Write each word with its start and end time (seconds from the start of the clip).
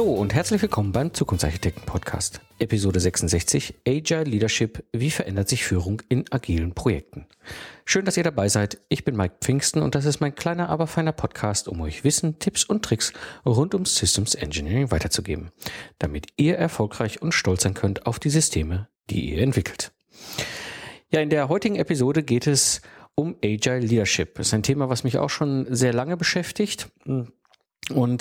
Hallo 0.00 0.14
und 0.14 0.32
herzlich 0.32 0.62
willkommen 0.62 0.92
beim 0.92 1.12
Zukunftsarchitekten 1.12 1.84
Podcast. 1.84 2.40
Episode 2.58 3.00
66 3.00 3.82
Agile 3.86 4.24
Leadership. 4.24 4.82
Wie 4.94 5.10
verändert 5.10 5.50
sich 5.50 5.62
Führung 5.62 6.00
in 6.08 6.24
agilen 6.32 6.72
Projekten? 6.72 7.26
Schön, 7.84 8.06
dass 8.06 8.16
ihr 8.16 8.22
dabei 8.22 8.48
seid. 8.48 8.80
Ich 8.88 9.04
bin 9.04 9.14
Mike 9.14 9.34
Pfingsten 9.42 9.82
und 9.82 9.94
das 9.94 10.06
ist 10.06 10.20
mein 10.20 10.34
kleiner, 10.34 10.70
aber 10.70 10.86
feiner 10.86 11.12
Podcast, 11.12 11.68
um 11.68 11.82
euch 11.82 12.02
Wissen, 12.02 12.38
Tipps 12.38 12.64
und 12.64 12.82
Tricks 12.82 13.12
rund 13.44 13.74
um 13.74 13.84
Systems 13.84 14.34
Engineering 14.34 14.90
weiterzugeben, 14.90 15.50
damit 15.98 16.28
ihr 16.38 16.56
erfolgreich 16.56 17.20
und 17.20 17.32
stolz 17.32 17.64
sein 17.64 17.74
könnt 17.74 18.06
auf 18.06 18.18
die 18.18 18.30
Systeme, 18.30 18.88
die 19.10 19.34
ihr 19.34 19.42
entwickelt. 19.42 19.92
Ja, 21.10 21.20
in 21.20 21.28
der 21.28 21.50
heutigen 21.50 21.76
Episode 21.76 22.22
geht 22.22 22.46
es 22.46 22.80
um 23.14 23.36
Agile 23.44 23.80
Leadership. 23.80 24.36
Das 24.36 24.46
ist 24.46 24.54
ein 24.54 24.62
Thema, 24.62 24.88
was 24.88 25.04
mich 25.04 25.18
auch 25.18 25.28
schon 25.28 25.66
sehr 25.68 25.92
lange 25.92 26.16
beschäftigt. 26.16 26.88
Und 27.04 27.32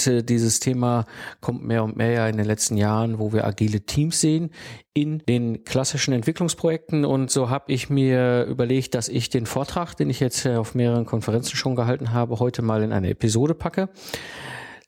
äh, 0.08 0.24
dieses 0.24 0.60
Thema 0.60 1.06
kommt 1.42 1.64
mehr 1.64 1.84
und 1.84 1.98
mehr 1.98 2.28
in 2.28 2.38
den 2.38 2.46
letzten 2.46 2.78
Jahren, 2.78 3.20
wo 3.20 3.34
wir 3.34 3.46
agile 3.46 3.82
Teams 3.82 4.20
sehen 4.20 4.52
in 4.94 5.20
den 5.20 5.64
klassischen 5.64 6.14
Entwicklungsprojekten. 6.14 7.06
Und 7.06 7.32
so 7.32 7.50
habe 7.50 7.72
ich 7.72 7.90
mir 7.90 8.46
überlegt, 8.46 8.96
dass 8.96 9.08
ich 9.08 9.30
den 9.30 9.46
Vortrag, 9.46 9.96
den 9.96 10.10
ich 10.10 10.20
jetzt 10.20 10.46
auf 10.46 10.76
mehreren 10.76 11.06
Konferenzen 11.06 11.56
schon 11.56 11.76
gehalten 11.76 12.12
habe, 12.12 12.40
heute 12.40 12.62
mal 12.62 12.84
in 12.84 12.92
eine 12.92 13.10
Episode 13.10 13.54
packe. 13.54 13.90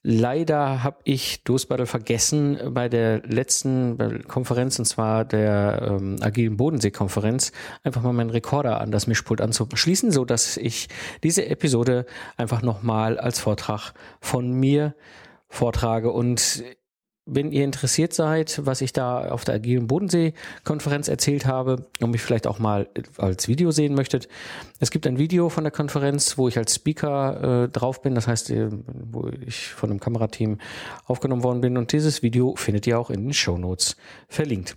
Leider 0.04 0.84
habe 0.84 0.98
ich 1.04 1.44
Dosbattle 1.44 1.86
vergessen 1.86 2.58
bei 2.74 2.90
der 2.90 3.22
letzten 3.22 4.24
Konferenz, 4.28 4.80
und 4.80 4.86
zwar 4.86 5.26
der 5.26 5.98
ähm, 6.00 6.18
agilen 6.22 6.58
Bodensee-Konferenz, 6.58 7.52
einfach 7.84 8.02
mal 8.02 8.12
meinen 8.12 8.32
Rekorder 8.32 8.82
an 8.82 8.92
das 8.92 9.06
Mischpult 9.06 9.42
anzuschließen, 9.42 10.12
so 10.12 10.26
dass 10.26 10.58
ich 10.58 10.90
diese 11.22 11.46
Episode 11.46 12.08
einfach 12.36 12.64
nochmal 12.64 13.20
als 13.20 13.40
Vortrag 13.40 13.94
von 14.20 14.52
mir 14.52 14.96
vortrage. 15.50 16.12
Und 16.12 16.64
wenn 17.34 17.52
ihr 17.52 17.64
interessiert 17.64 18.14
seid, 18.14 18.62
was 18.66 18.82
ich 18.82 18.92
da 18.94 19.30
auf 19.30 19.46
der 19.46 19.56
Agilen 19.56 19.88
Bodensee-Konferenz 19.88 21.08
erzählt 21.08 21.46
habe 21.46 21.86
und 22.02 22.12
mich 22.12 22.22
vielleicht 22.22 22.46
auch 22.46 22.60
mal 22.60 22.88
als 23.18 23.48
Video 23.48 23.72
sehen 23.72 23.96
möchtet, 23.96 24.28
es 24.80 24.92
gibt 24.92 25.08
ein 25.08 25.18
Video 25.18 25.50
von 25.50 25.64
der 25.64 25.72
Konferenz, 25.72 26.38
wo 26.38 26.48
ich 26.48 26.58
als 26.58 26.76
Speaker 26.76 27.64
äh, 27.64 27.70
drauf 27.70 28.02
bin, 28.02 28.16
das 28.16 28.28
heißt, 28.28 28.50
äh, 28.50 28.70
wo 29.12 29.30
ich 29.46 29.68
von 29.68 29.90
einem 29.90 30.00
Kamerateam 30.00 30.58
aufgenommen 31.06 31.44
worden 31.44 31.62
bin 31.62 31.78
und 31.78 31.94
dieses 31.94 32.22
Video 32.22 32.56
findet 32.56 32.86
ihr 32.86 33.00
auch 33.00 33.10
in 33.10 33.24
den 33.24 33.34
Show 33.34 33.58
Notes 33.58 33.96
verlinkt. 34.28 34.76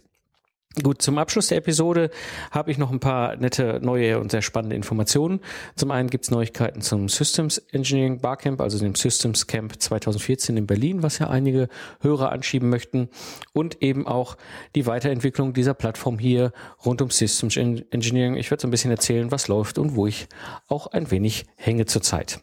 Gut, 0.82 1.02
zum 1.02 1.18
Abschluss 1.18 1.48
der 1.48 1.58
Episode 1.58 2.10
habe 2.50 2.72
ich 2.72 2.78
noch 2.78 2.90
ein 2.90 2.98
paar 2.98 3.36
nette, 3.36 3.78
neue 3.80 4.18
und 4.18 4.32
sehr 4.32 4.42
spannende 4.42 4.74
Informationen. 4.74 5.38
Zum 5.76 5.92
einen 5.92 6.10
gibt 6.10 6.24
es 6.24 6.32
Neuigkeiten 6.32 6.80
zum 6.80 7.08
Systems 7.08 7.58
Engineering 7.58 8.20
Barcamp, 8.20 8.60
also 8.60 8.80
dem 8.80 8.96
Systems 8.96 9.46
Camp 9.46 9.80
2014 9.80 10.56
in 10.56 10.66
Berlin, 10.66 11.04
was 11.04 11.20
ja 11.20 11.30
einige 11.30 11.68
Hörer 12.00 12.32
anschieben 12.32 12.70
möchten. 12.70 13.08
Und 13.52 13.82
eben 13.82 14.08
auch 14.08 14.36
die 14.74 14.86
Weiterentwicklung 14.86 15.52
dieser 15.52 15.74
Plattform 15.74 16.18
hier 16.18 16.52
rund 16.84 17.00
um 17.02 17.10
Systems 17.10 17.56
Engineering. 17.56 18.34
Ich 18.34 18.50
werde 18.50 18.62
so 18.62 18.66
ein 18.66 18.72
bisschen 18.72 18.90
erzählen, 18.90 19.30
was 19.30 19.46
läuft 19.46 19.78
und 19.78 19.94
wo 19.94 20.08
ich 20.08 20.26
auch 20.66 20.88
ein 20.88 21.12
wenig 21.12 21.46
hänge 21.54 21.86
zurzeit. 21.86 22.40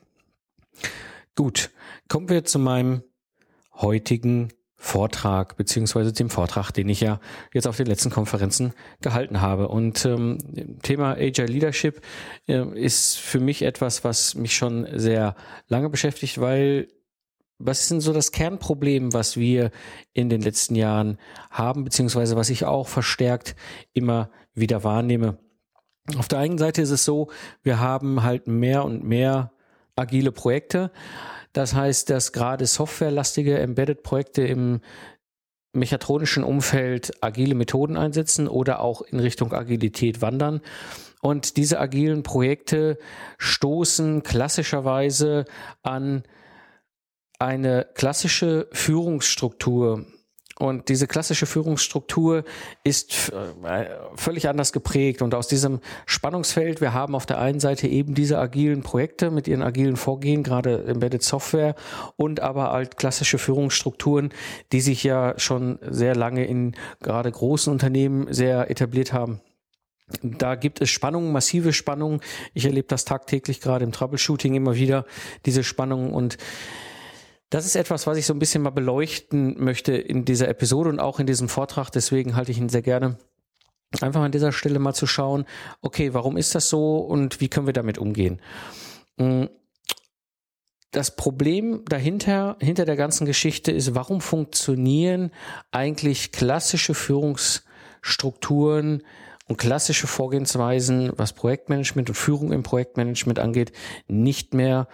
Gut, 1.35 1.69
kommen 2.07 2.29
wir 2.29 2.45
zu 2.45 2.59
meinem 2.59 3.03
heutigen 3.73 4.53
Vortrag 4.83 5.57
beziehungsweise 5.57 6.11
dem 6.11 6.31
Vortrag, 6.31 6.71
den 6.71 6.89
ich 6.89 7.01
ja 7.01 7.19
jetzt 7.53 7.67
auf 7.67 7.77
den 7.77 7.85
letzten 7.85 8.09
Konferenzen 8.09 8.73
gehalten 8.99 9.39
habe. 9.39 9.67
Und 9.67 10.03
ähm, 10.05 10.39
Thema 10.81 11.11
Agile 11.11 11.45
Leadership 11.45 12.01
äh, 12.47 12.63
ist 12.73 13.19
für 13.19 13.39
mich 13.39 13.61
etwas, 13.61 14.03
was 14.03 14.33
mich 14.33 14.55
schon 14.55 14.87
sehr 14.95 15.35
lange 15.67 15.89
beschäftigt, 15.89 16.41
weil 16.41 16.87
was 17.59 17.81
ist 17.81 17.91
denn 17.91 18.01
so 18.01 18.11
das 18.11 18.31
Kernproblem, 18.31 19.13
was 19.13 19.37
wir 19.37 19.69
in 20.13 20.29
den 20.29 20.41
letzten 20.41 20.73
Jahren 20.73 21.19
haben, 21.51 21.83
beziehungsweise 21.83 22.35
was 22.35 22.49
ich 22.49 22.65
auch 22.65 22.87
verstärkt 22.87 23.55
immer 23.93 24.31
wieder 24.55 24.83
wahrnehme? 24.83 25.37
Auf 26.17 26.27
der 26.27 26.39
einen 26.39 26.57
Seite 26.57 26.81
ist 26.81 26.89
es 26.89 27.05
so, 27.05 27.29
wir 27.61 27.79
haben 27.79 28.23
halt 28.23 28.47
mehr 28.47 28.83
und 28.83 29.03
mehr 29.03 29.51
agile 29.95 30.31
Projekte, 30.31 30.91
das 31.53 31.73
heißt, 31.73 32.09
dass 32.09 32.31
gerade 32.31 32.65
softwarelastige 32.65 33.59
Embedded-Projekte 33.59 34.43
im 34.43 34.81
mechatronischen 35.73 36.43
Umfeld 36.43 37.11
agile 37.21 37.55
Methoden 37.55 37.97
einsetzen 37.97 38.47
oder 38.47 38.81
auch 38.81 39.01
in 39.01 39.19
Richtung 39.19 39.53
Agilität 39.53 40.21
wandern. 40.21 40.61
Und 41.21 41.57
diese 41.57 41.79
agilen 41.79 42.23
Projekte 42.23 42.97
stoßen 43.37 44.23
klassischerweise 44.23 45.45
an 45.81 46.23
eine 47.39 47.87
klassische 47.95 48.67
Führungsstruktur 48.71 50.05
und 50.61 50.89
diese 50.89 51.07
klassische 51.07 51.47
Führungsstruktur 51.47 52.43
ist 52.83 53.33
äh, 53.33 53.85
völlig 54.15 54.47
anders 54.47 54.71
geprägt. 54.71 55.23
Und 55.23 55.33
aus 55.33 55.47
diesem 55.47 55.79
Spannungsfeld, 56.05 56.81
wir 56.81 56.93
haben 56.93 57.15
auf 57.15 57.25
der 57.25 57.39
einen 57.39 57.59
Seite 57.59 57.87
eben 57.87 58.13
diese 58.13 58.37
agilen 58.37 58.83
Projekte 58.83 59.31
mit 59.31 59.47
ihren 59.47 59.63
agilen 59.63 59.95
Vorgehen, 59.95 60.43
gerade 60.43 60.83
Embedded 60.85 61.23
Software, 61.23 61.73
und 62.15 62.41
aber 62.41 62.71
halt 62.71 62.97
klassische 62.97 63.39
Führungsstrukturen, 63.39 64.29
die 64.71 64.81
sich 64.81 65.03
ja 65.03 65.33
schon 65.37 65.79
sehr 65.89 66.15
lange 66.15 66.45
in 66.45 66.75
gerade 67.01 67.31
großen 67.31 67.73
Unternehmen 67.73 68.31
sehr 68.31 68.69
etabliert 68.69 69.13
haben. 69.13 69.41
Da 70.21 70.53
gibt 70.53 70.79
es 70.79 70.91
Spannungen, 70.91 71.31
massive 71.31 71.73
Spannungen. 71.73 72.21
Ich 72.53 72.65
erlebe 72.65 72.87
das 72.87 73.03
tagtäglich 73.03 73.61
gerade 73.61 73.83
im 73.83 73.93
Troubleshooting 73.93 74.53
immer 74.53 74.75
wieder, 74.75 75.05
diese 75.47 75.63
Spannungen 75.63 76.13
und 76.13 76.37
das 77.51 77.65
ist 77.65 77.75
etwas, 77.75 78.07
was 78.07 78.17
ich 78.17 78.25
so 78.25 78.33
ein 78.33 78.39
bisschen 78.39 78.63
mal 78.63 78.69
beleuchten 78.69 79.61
möchte 79.61 79.91
in 79.91 80.23
dieser 80.23 80.47
Episode 80.47 80.89
und 80.89 81.01
auch 81.01 81.19
in 81.19 81.27
diesem 81.27 81.49
Vortrag. 81.49 81.89
Deswegen 81.89 82.37
halte 82.37 82.51
ich 82.51 82.57
ihn 82.57 82.69
sehr 82.69 82.81
gerne. 82.81 83.17
Einfach 83.99 84.21
an 84.21 84.31
dieser 84.31 84.53
Stelle 84.53 84.79
mal 84.79 84.93
zu 84.93 85.05
schauen, 85.05 85.43
okay, 85.81 86.13
warum 86.13 86.37
ist 86.37 86.55
das 86.55 86.69
so 86.69 86.99
und 86.99 87.41
wie 87.41 87.49
können 87.49 87.65
wir 87.65 87.73
damit 87.73 87.97
umgehen? 87.97 88.41
Mm, 89.17 89.47
das 90.91 91.17
Problem 91.17 91.83
dahinter, 91.89 92.55
hinter 92.61 92.85
der 92.85 92.95
ganzen 92.95 93.25
Geschichte 93.25 93.73
ist, 93.73 93.95
warum 93.95 94.21
funktionieren 94.21 95.31
eigentlich 95.71 96.31
klassische 96.31 96.93
Führungsstrukturen 96.93 99.03
und 99.49 99.57
klassische 99.57 100.07
Vorgehensweisen, 100.07 101.11
was 101.17 101.33
Projektmanagement 101.33 102.07
und 102.07 102.15
Führung 102.15 102.53
im 102.53 102.63
Projektmanagement 102.63 103.39
angeht, 103.39 103.73
nicht 104.07 104.53
mehr 104.53 104.87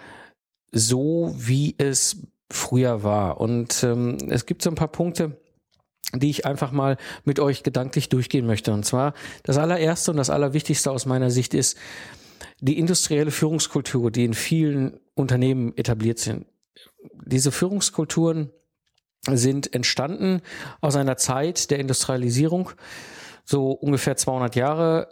so, 0.72 1.32
wie 1.36 1.76
es 1.78 2.16
früher 2.50 3.02
war. 3.02 3.40
Und 3.40 3.82
ähm, 3.82 4.18
es 4.30 4.46
gibt 4.46 4.62
so 4.62 4.70
ein 4.70 4.76
paar 4.76 4.88
Punkte, 4.88 5.36
die 6.14 6.30
ich 6.30 6.46
einfach 6.46 6.72
mal 6.72 6.96
mit 7.24 7.40
euch 7.40 7.62
gedanklich 7.62 8.08
durchgehen 8.08 8.46
möchte. 8.46 8.72
Und 8.72 8.84
zwar 8.84 9.14
das 9.42 9.58
allererste 9.58 10.10
und 10.10 10.16
das 10.16 10.30
allerwichtigste 10.30 10.90
aus 10.90 11.06
meiner 11.06 11.30
Sicht 11.30 11.54
ist 11.54 11.76
die 12.60 12.78
industrielle 12.78 13.30
Führungskultur, 13.30 14.10
die 14.10 14.24
in 14.24 14.34
vielen 14.34 14.98
Unternehmen 15.14 15.76
etabliert 15.76 16.18
sind. 16.18 16.46
Diese 17.26 17.52
Führungskulturen 17.52 18.50
sind 19.28 19.74
entstanden 19.74 20.40
aus 20.80 20.96
einer 20.96 21.16
Zeit 21.16 21.70
der 21.70 21.78
Industrialisierung, 21.78 22.70
so 23.44 23.72
ungefähr 23.72 24.16
200 24.16 24.56
Jahre 24.56 25.08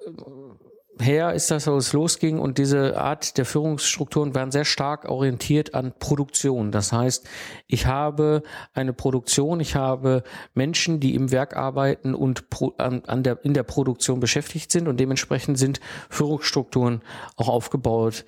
her 1.00 1.34
ist 1.34 1.50
das, 1.50 1.66
wo 1.66 1.76
es 1.76 1.92
losging 1.92 2.38
und 2.38 2.58
diese 2.58 2.98
Art 2.98 3.36
der 3.36 3.44
Führungsstrukturen 3.44 4.34
waren 4.34 4.50
sehr 4.50 4.64
stark 4.64 5.06
orientiert 5.06 5.74
an 5.74 5.92
Produktion. 5.98 6.72
Das 6.72 6.92
heißt, 6.92 7.28
ich 7.66 7.86
habe 7.86 8.42
eine 8.72 8.92
Produktion, 8.92 9.60
ich 9.60 9.76
habe 9.76 10.22
Menschen, 10.54 11.00
die 11.00 11.14
im 11.14 11.30
Werk 11.32 11.56
arbeiten 11.56 12.14
und 12.14 12.44
an, 12.78 13.04
an 13.06 13.22
der, 13.22 13.44
in 13.44 13.54
der 13.54 13.62
Produktion 13.62 14.20
beschäftigt 14.20 14.72
sind 14.72 14.88
und 14.88 14.98
dementsprechend 14.98 15.58
sind 15.58 15.80
Führungsstrukturen 16.08 17.02
auch 17.36 17.48
aufgebaut 17.48 18.24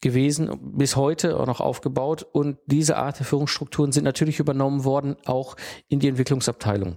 gewesen, 0.00 0.50
bis 0.60 0.96
heute 0.96 1.38
auch 1.38 1.46
noch 1.46 1.60
aufgebaut 1.60 2.26
und 2.30 2.58
diese 2.66 2.96
Art 2.96 3.18
der 3.18 3.26
Führungsstrukturen 3.26 3.92
sind 3.92 4.04
natürlich 4.04 4.38
übernommen 4.38 4.84
worden 4.84 5.16
auch 5.24 5.56
in 5.88 5.98
die 5.98 6.08
Entwicklungsabteilung. 6.08 6.96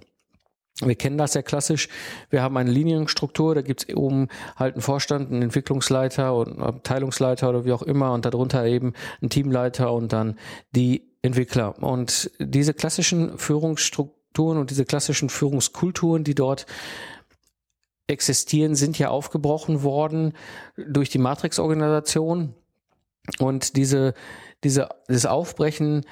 Wir 0.79 0.95
kennen 0.95 1.17
das 1.17 1.33
ja 1.33 1.41
klassisch. 1.41 1.89
Wir 2.29 2.41
haben 2.41 2.57
eine 2.57 2.71
Linienstruktur, 2.71 3.53
da 3.53 3.61
gibt 3.61 3.87
es 3.87 3.95
oben 3.95 4.29
halt 4.55 4.75
einen 4.75 4.81
Vorstand, 4.81 5.31
einen 5.31 5.43
Entwicklungsleiter 5.43 6.33
und 6.33 6.53
einen 6.53 6.61
Abteilungsleiter 6.61 7.49
oder 7.49 7.65
wie 7.65 7.71
auch 7.71 7.83
immer 7.83 8.13
und 8.13 8.25
darunter 8.25 8.65
eben 8.65 8.93
einen 9.21 9.29
Teamleiter 9.29 9.93
und 9.93 10.11
dann 10.13 10.39
die 10.71 11.11
Entwickler. 11.21 11.81
Und 11.83 12.31
diese 12.39 12.73
klassischen 12.73 13.37
Führungsstrukturen 13.37 14.57
und 14.57 14.71
diese 14.71 14.85
klassischen 14.85 15.29
Führungskulturen, 15.29 16.23
die 16.23 16.35
dort 16.35 16.65
existieren, 18.07 18.75
sind 18.75 18.97
ja 18.97 19.09
aufgebrochen 19.09 19.83
worden 19.83 20.33
durch 20.75 21.09
die 21.09 21.19
Matrix-Organisation. 21.19 22.55
Und 23.39 23.75
diese, 23.75 24.13
diese, 24.63 24.89
dieses 25.07 25.25
Aufbrechen 25.27 26.05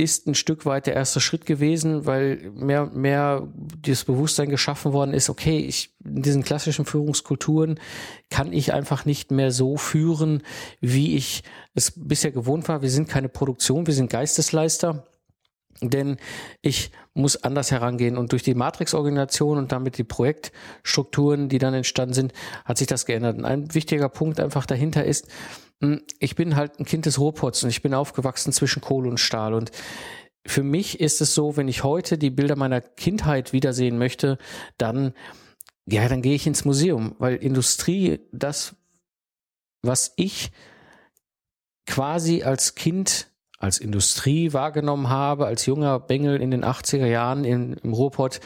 ist 0.00 0.26
ein 0.26 0.34
Stück 0.34 0.64
weit 0.64 0.86
der 0.86 0.94
erste 0.94 1.20
Schritt 1.20 1.44
gewesen, 1.44 2.06
weil 2.06 2.50
mehr 2.54 2.86
mehr 2.86 3.46
das 3.82 4.04
Bewusstsein 4.04 4.48
geschaffen 4.48 4.92
worden 4.92 5.12
ist, 5.12 5.28
okay, 5.28 5.58
ich, 5.58 5.94
in 6.04 6.22
diesen 6.22 6.42
klassischen 6.42 6.86
Führungskulturen 6.86 7.78
kann 8.30 8.52
ich 8.52 8.72
einfach 8.72 9.04
nicht 9.04 9.30
mehr 9.30 9.52
so 9.52 9.76
führen, 9.76 10.42
wie 10.80 11.16
ich 11.16 11.42
es 11.74 11.92
bisher 11.94 12.30
gewohnt 12.32 12.68
war. 12.68 12.82
Wir 12.82 12.90
sind 12.90 13.08
keine 13.08 13.28
Produktion, 13.28 13.86
wir 13.86 13.94
sind 13.94 14.10
Geistesleister. 14.10 15.04
denn 15.82 16.16
ich 16.60 16.90
muss 17.14 17.42
anders 17.42 17.70
herangehen. 17.70 18.16
Und 18.16 18.32
durch 18.32 18.42
die 18.42 18.54
Matrix-Organisation 18.54 19.58
und 19.58 19.72
damit 19.72 19.98
die 19.98 20.04
Projektstrukturen, 20.04 21.48
die 21.48 21.58
dann 21.58 21.74
entstanden 21.74 22.14
sind, 22.14 22.32
hat 22.64 22.78
sich 22.78 22.86
das 22.86 23.06
geändert. 23.06 23.38
Und 23.38 23.44
ein 23.44 23.74
wichtiger 23.74 24.08
Punkt 24.08 24.40
einfach 24.40 24.66
dahinter 24.66 25.04
ist, 25.04 25.26
ich 26.18 26.34
bin 26.34 26.56
halt 26.56 26.78
ein 26.78 26.84
Kind 26.84 27.06
des 27.06 27.18
Rohpots 27.18 27.64
und 27.64 27.70
ich 27.70 27.82
bin 27.82 27.94
aufgewachsen 27.94 28.52
zwischen 28.52 28.82
Kohle 28.82 29.08
und 29.08 29.18
Stahl. 29.18 29.54
Und 29.54 29.70
für 30.46 30.62
mich 30.62 31.00
ist 31.00 31.20
es 31.20 31.34
so, 31.34 31.56
wenn 31.56 31.68
ich 31.68 31.84
heute 31.84 32.18
die 32.18 32.30
Bilder 32.30 32.56
meiner 32.56 32.80
Kindheit 32.80 33.52
wiedersehen 33.52 33.98
möchte, 33.98 34.38
dann, 34.78 35.14
ja, 35.86 36.06
dann 36.08 36.22
gehe 36.22 36.34
ich 36.34 36.46
ins 36.46 36.64
Museum, 36.64 37.14
weil 37.18 37.36
Industrie, 37.36 38.20
das, 38.32 38.76
was 39.82 40.12
ich 40.16 40.50
quasi 41.86 42.42
als 42.42 42.74
Kind 42.74 43.30
als 43.58 43.78
Industrie 43.78 44.54
wahrgenommen 44.54 45.10
habe, 45.10 45.46
als 45.46 45.66
junger 45.66 46.00
Bengel 46.00 46.40
in 46.40 46.50
den 46.50 46.64
80er 46.64 47.06
Jahren 47.06 47.44
in, 47.44 47.74
im 47.74 47.92
Ruhrpott, 47.92 48.40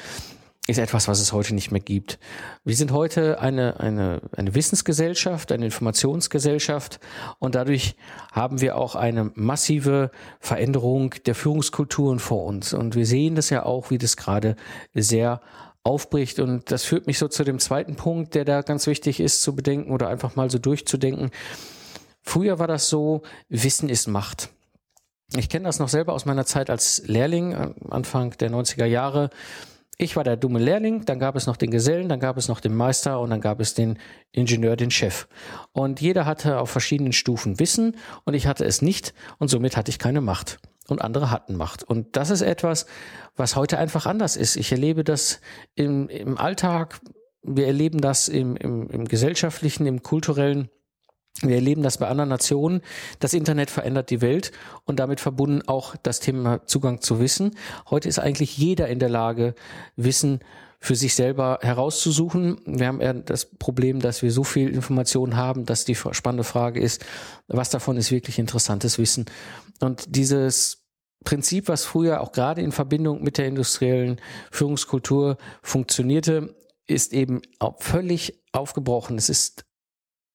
ist 0.67 0.79
etwas, 0.79 1.09
was 1.09 1.21
es 1.21 1.33
heute 1.33 1.55
nicht 1.55 1.73
mehr 1.73 1.81
gibt. 1.81 2.19
Wir 2.65 2.75
sind 2.75 2.91
heute 2.91 3.39
eine, 3.41 3.81
eine, 3.81 4.23
eine 4.35 4.55
Wissensgesellschaft, 4.55 5.53
eine 5.53 5.67
Informationsgesellschaft 5.67 7.01
und 7.39 7.55
dadurch 7.55 7.97
haben 8.33 8.63
wir 8.63 8.77
auch 8.77 8.95
eine 8.95 9.31
massive 9.35 10.11
Veränderung 10.41 11.15
der 11.27 11.35
Führungskulturen 11.35 12.19
vor 12.19 12.45
uns. 12.45 12.73
Und 12.73 12.95
wir 12.95 13.05
sehen 13.05 13.35
das 13.35 13.51
ja 13.51 13.65
auch, 13.65 13.91
wie 13.91 13.99
das 13.99 14.17
gerade 14.17 14.57
sehr 14.95 15.43
aufbricht. 15.83 16.41
Und 16.41 16.71
das 16.71 16.85
führt 16.85 17.07
mich 17.07 17.19
so 17.19 17.29
zu 17.29 17.45
dem 17.45 17.59
zweiten 17.59 17.95
Punkt, 17.95 18.35
der 18.35 18.47
da 18.47 18.63
ganz 18.63 18.87
wichtig 18.87 19.21
ist 19.21 19.43
zu 19.43 19.55
bedenken 19.55 19.93
oder 19.93 20.09
einfach 20.09 20.35
mal 20.35 20.51
so 20.51 20.59
durchzudenken. 20.59 21.31
Früher 22.23 22.59
war 22.59 22.69
das 22.69 22.89
so, 22.89 23.21
Wissen 23.51 23.91
ist 23.91 24.09
Macht. 24.09 24.49
Ich 25.37 25.51
kenne 25.51 25.67
das 25.67 25.79
noch 25.79 25.89
selber 25.89 26.15
aus 26.15 26.25
meiner 26.25 26.47
Zeit 26.47 26.71
als 26.71 27.03
Lehrling, 27.07 27.55
Anfang 27.91 28.31
der 28.39 28.51
90er 28.51 28.87
Jahre. 28.87 29.29
Ich 29.97 30.17
war 30.17 30.25
der 30.25 30.37
dumme 30.37 30.59
Lehrling, 30.59 31.05
dann 31.05 31.19
gab 31.19 31.37
es 31.37 31.47
noch 31.47 31.57
den 31.57 31.71
Gesellen, 31.71 32.09
dann 32.09 32.19
gab 32.19 32.37
es 32.37 32.49
noch 32.49 32.61
den 32.61 32.75
Meister 32.75 33.21
und 33.21 33.31
dann 33.31 33.41
gab 33.41 33.61
es 33.61 33.75
den 33.75 33.99
Ingenieur, 34.33 34.77
den 34.77 34.91
Chef. 34.91 35.29
Und 35.73 36.01
jeder 36.01 36.27
hatte 36.27 36.59
auf 36.59 36.71
verschiedenen 36.71 37.13
Stufen 37.13 37.61
Wissen 37.61 37.97
und 38.25 38.35
ich 38.35 38.47
hatte 38.47 38.65
es 38.65 38.83
nicht 38.83 39.15
und 39.39 39.49
somit 39.49 39.77
hatte 39.77 39.91
ich 39.91 39.99
keine 39.99 40.21
Macht. 40.21 40.59
Und 40.87 41.01
andere 41.01 41.31
hatten 41.31 41.57
Macht. 41.57 41.83
Und 41.83 42.17
das 42.17 42.29
ist 42.29 42.43
etwas, 42.43 42.85
was 43.37 43.57
heute 43.57 43.79
einfach 43.79 44.05
anders 44.05 44.37
ist. 44.37 44.57
Ich 44.57 44.71
erlebe 44.71 45.03
das 45.03 45.41
im, 45.75 46.09
im 46.11 46.37
Alltag, 46.37 47.01
wir 47.43 47.67
erleben 47.67 48.01
das 48.01 48.29
im, 48.29 48.57
im, 48.57 48.91
im 48.91 49.05
gesellschaftlichen, 49.07 49.87
im 49.87 50.03
kulturellen. 50.03 50.69
Wir 51.43 51.57
erleben 51.57 51.83
das 51.83 51.99
bei 51.99 52.07
anderen 52.07 52.31
Nationen. 52.31 52.81
Das 53.19 53.35
Internet 53.35 53.71
verändert 53.71 54.11
die 54.11 54.21
Welt 54.21 54.53
und 54.85 55.01
damit 55.01 55.21
verbunden 55.21 55.63
auch 55.67 55.97
das 56.03 56.21
Thema 56.21 56.65
Zugang 56.67 57.01
zu 57.01 57.19
Wissen. 57.19 57.57
Heute 57.91 58.09
ist 58.09 58.21
eigentlich 58.21 58.57
jeder 58.57 58.89
in 58.89 59.01
der 59.01 59.09
Lage, 59.09 59.55
Wissen 59.97 60.41
für 60.79 60.95
sich 60.95 61.15
selber 61.15 61.59
herauszusuchen. 61.63 62.61
Wir 62.67 62.87
haben 62.87 63.01
eher 63.01 63.15
das 63.15 63.47
Problem, 63.47 64.01
dass 64.01 64.23
wir 64.23 64.31
so 64.31 64.45
viel 64.45 64.69
Informationen 64.69 65.37
haben, 65.37 65.65
dass 65.65 65.85
die 65.85 65.95
spannende 65.95 66.45
Frage 66.45 66.79
ist, 66.79 67.05
was 67.49 67.71
davon 67.71 67.97
ist 67.97 68.13
wirklich 68.13 68.39
interessantes 68.39 68.99
Wissen. 68.99 69.25
Und 69.81 70.15
dieses 70.15 70.85
Prinzip, 71.25 71.69
was 71.69 71.85
früher 71.85 72.21
auch 72.21 72.33
gerade 72.33 72.61
in 72.61 72.71
Verbindung 72.71 73.23
mit 73.23 73.39
der 73.39 73.47
industriellen 73.47 74.21
Führungskultur 74.53 75.39
funktionierte, 75.63 76.55
ist 76.87 77.15
eben 77.15 77.41
völlig 77.79 78.43
aufgebrochen. 78.53 79.17
Es 79.17 79.31
ist 79.31 79.65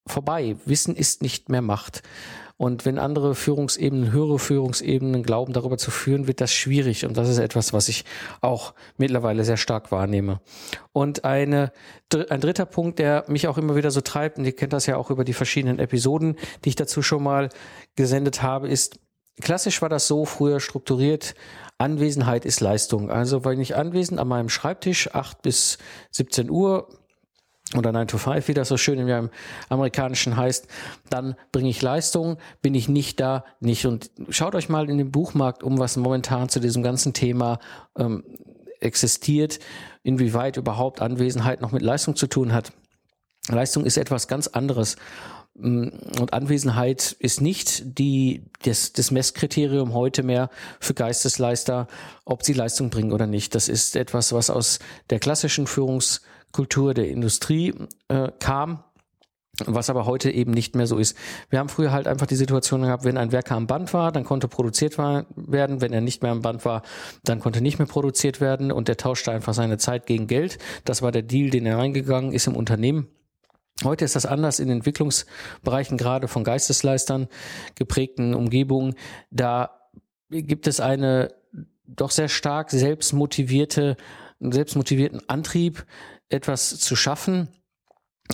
vorbei. 0.08 0.56
Wissen 0.66 0.96
ist 0.96 1.22
nicht 1.22 1.50
mehr 1.50 1.62
Macht. 1.62 2.04
Und 2.62 2.86
wenn 2.86 3.00
andere 3.00 3.36
Führungsebenen, 3.36 4.12
höhere 4.12 4.38
Führungsebenen 4.38 5.24
glauben, 5.24 5.54
darüber 5.54 5.78
zu 5.78 5.92
führen, 5.92 6.28
wird 6.28 6.42
das 6.42 6.52
schwierig. 6.52 7.06
Und 7.06 7.16
das 7.16 7.30
ist 7.30 7.38
etwas, 7.38 7.72
was 7.72 7.88
ich 7.88 8.04
auch 8.42 8.74
mittlerweile 8.98 9.46
sehr 9.46 9.56
stark 9.56 9.94
wahrnehme. 9.94 10.42
Und 10.92 11.24
eine, 11.24 11.72
ein 12.30 12.42
dritter 12.42 12.66
Punkt, 12.66 13.00
der 13.00 13.24
mich 13.30 13.48
auch 13.48 13.58
immer 13.58 13.78
wieder 13.78 13.92
so 13.92 14.02
treibt, 14.02 14.38
und 14.38 14.44
ihr 14.44 14.54
kennt 14.54 14.74
das 14.74 14.88
ja 14.88 14.98
auch 14.98 15.10
über 15.10 15.24
die 15.24 15.32
verschiedenen 15.32 15.80
Episoden, 15.80 16.36
die 16.66 16.70
ich 16.70 16.76
dazu 16.76 17.02
schon 17.02 17.24
mal 17.24 17.48
gesendet 17.96 18.42
habe, 18.42 18.68
ist, 18.68 19.00
klassisch 19.40 19.82
war 19.82 19.88
das 19.88 20.08
so 20.08 20.26
früher 20.26 20.60
strukturiert, 20.60 21.36
Anwesenheit 21.78 22.44
ist 22.44 22.60
Leistung. 22.60 23.10
Also 23.10 23.46
wenn 23.46 23.62
ich 23.62 23.78
anwesend 23.78 24.20
an 24.20 24.28
meinem 24.28 24.50
Schreibtisch, 24.50 25.16
8 25.16 25.42
bis 25.42 25.78
17 26.12 26.50
Uhr, 26.50 26.90
oder 27.76 27.92
9 27.92 28.08
to 28.08 28.18
5, 28.18 28.48
wie 28.48 28.54
das 28.54 28.68
so 28.68 28.78
schön 28.78 29.00
im 29.00 29.30
Amerikanischen 29.70 30.36
heißt, 30.36 30.68
dann 31.10 31.36
bringe 31.52 31.70
ich 31.70 31.82
Leistung, 31.82 32.38
bin 32.62 32.74
ich 32.74 32.90
nicht 32.90 33.20
da, 33.20 33.46
nicht. 33.60 33.86
Und 33.86 34.10
schaut 34.30 34.56
euch 34.56 34.70
mal 34.70 34.90
in 34.90 34.98
den 34.98 35.12
Buchmarkt 35.12 35.64
um, 35.64 35.78
was 35.78 35.96
momentan 35.96 36.50
zu 36.50 36.60
diesem 36.60 36.82
ganzen 36.82 37.14
Thema 37.14 37.60
ähm, 37.98 38.24
existiert, 38.80 39.60
inwieweit 40.02 40.58
überhaupt 40.58 41.02
Anwesenheit 41.02 41.62
noch 41.62 41.72
mit 41.72 41.84
Leistung 41.84 42.16
zu 42.16 42.28
tun 42.28 42.54
hat. 42.54 42.72
Leistung 43.50 43.86
ist 43.86 43.98
etwas 43.98 44.28
ganz 44.28 44.48
anderes. 44.48 44.96
Mm, 45.54 45.90
und 46.20 46.34
Anwesenheit 46.34 47.16
ist 47.20 47.40
nicht 47.40 48.00
die, 48.00 48.46
das, 48.64 48.94
das 48.94 49.12
Messkriterium 49.12 49.94
heute 49.94 50.24
mehr 50.24 50.50
für 50.80 50.96
Geistesleister, 50.96 51.88
ob 52.26 52.44
sie 52.44 52.54
Leistung 52.54 52.90
bringen 52.90 53.12
oder 53.12 53.28
nicht. 53.28 53.54
Das 53.54 53.70
ist 53.70 53.96
etwas, 53.96 54.34
was 54.34 54.50
aus 54.50 54.80
der 55.12 55.20
klassischen 55.20 55.68
Führungs- 55.68 56.22
Kultur 56.52 56.94
der 56.94 57.10
Industrie 57.10 57.74
äh, 58.08 58.32
kam, 58.40 58.84
was 59.66 59.90
aber 59.90 60.06
heute 60.06 60.32
eben 60.32 60.52
nicht 60.52 60.76
mehr 60.76 60.88
so 60.88 60.98
ist. 60.98 61.18
Wir 61.50 61.60
haben 61.60 61.70
früher 61.70 61.92
halt 61.92 62.08
einfach 62.08 62.28
die 62.28 62.36
Situation 62.36 62.82
gehabt, 62.82 63.04
wenn 63.04 63.18
ein 63.18 63.32
Werker 63.32 63.56
am 63.56 63.68
Band 63.68 63.94
war, 63.94 64.12
dann 64.12 64.24
konnte 64.24 64.48
produziert 64.48 64.98
werden. 64.98 65.82
Wenn 65.82 65.94
er 65.94 66.02
nicht 66.02 66.24
mehr 66.24 66.32
am 66.32 66.42
Band 66.42 66.66
war, 66.66 66.82
dann 67.24 67.40
konnte 67.40 67.62
nicht 67.62 67.80
mehr 67.80 67.88
produziert 67.88 68.42
werden 68.42 68.72
und 68.72 68.88
der 68.88 68.98
tauschte 68.98 69.32
einfach 69.32 69.54
seine 69.54 69.78
Zeit 69.78 70.06
gegen 70.06 70.28
Geld. 70.28 70.58
Das 70.86 71.02
war 71.02 71.12
der 71.12 71.24
Deal, 71.24 71.50
den 71.50 71.66
er 71.66 71.78
reingegangen 71.78 72.32
ist 72.32 72.48
im 72.48 72.56
Unternehmen. 72.56 73.08
Heute 73.84 74.04
ist 74.04 74.16
das 74.16 74.26
anders 74.26 74.60
in 74.60 74.70
Entwicklungsbereichen, 74.70 75.98
gerade 75.98 76.28
von 76.28 76.44
Geistesleistern 76.44 77.28
geprägten 77.76 78.34
Umgebungen. 78.34 78.96
Da 79.32 79.72
gibt 80.30 80.68
es 80.68 80.80
eine 80.80 81.34
doch 81.86 82.12
sehr 82.12 82.28
stark 82.28 82.72
selbstmotivierte, 82.72 83.96
selbstmotivierten 84.40 85.22
Antrieb, 85.28 85.86
etwas 86.30 86.80
zu 86.80 86.96
schaffen. 86.96 87.50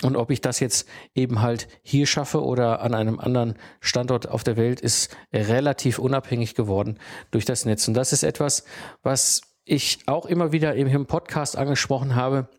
Und 0.02 0.18
ob 0.18 0.30
ich 0.30 0.42
das 0.42 0.60
jetzt 0.60 0.88
eben 1.14 1.42
halt 1.42 1.70
hier 1.82 2.06
schaffe 2.06 2.44
oder 2.44 2.82
an 2.82 2.94
einem 2.94 3.20
anderen 3.20 3.56
Standort 3.80 4.28
auf 4.28 4.44
der 4.44 4.58
Welt, 4.58 4.82
ist 4.82 5.16
relativ 5.32 6.00
unabhängig 6.00 6.54
geworden 6.54 7.00
durch 7.32 7.46
das 7.46 7.66
Netz. 7.66 7.88
Und 7.88 7.94
das 7.94 8.12
ist 8.12 8.24
etwas, 8.24 8.66
was 9.04 9.42
ich 9.64 10.00
auch 10.06 10.26
immer 10.26 10.52
wieder 10.52 10.76
eben 10.76 10.90
im 10.90 11.06
Podcast 11.06 11.58
angesprochen 11.58 12.16
habe 12.16 12.50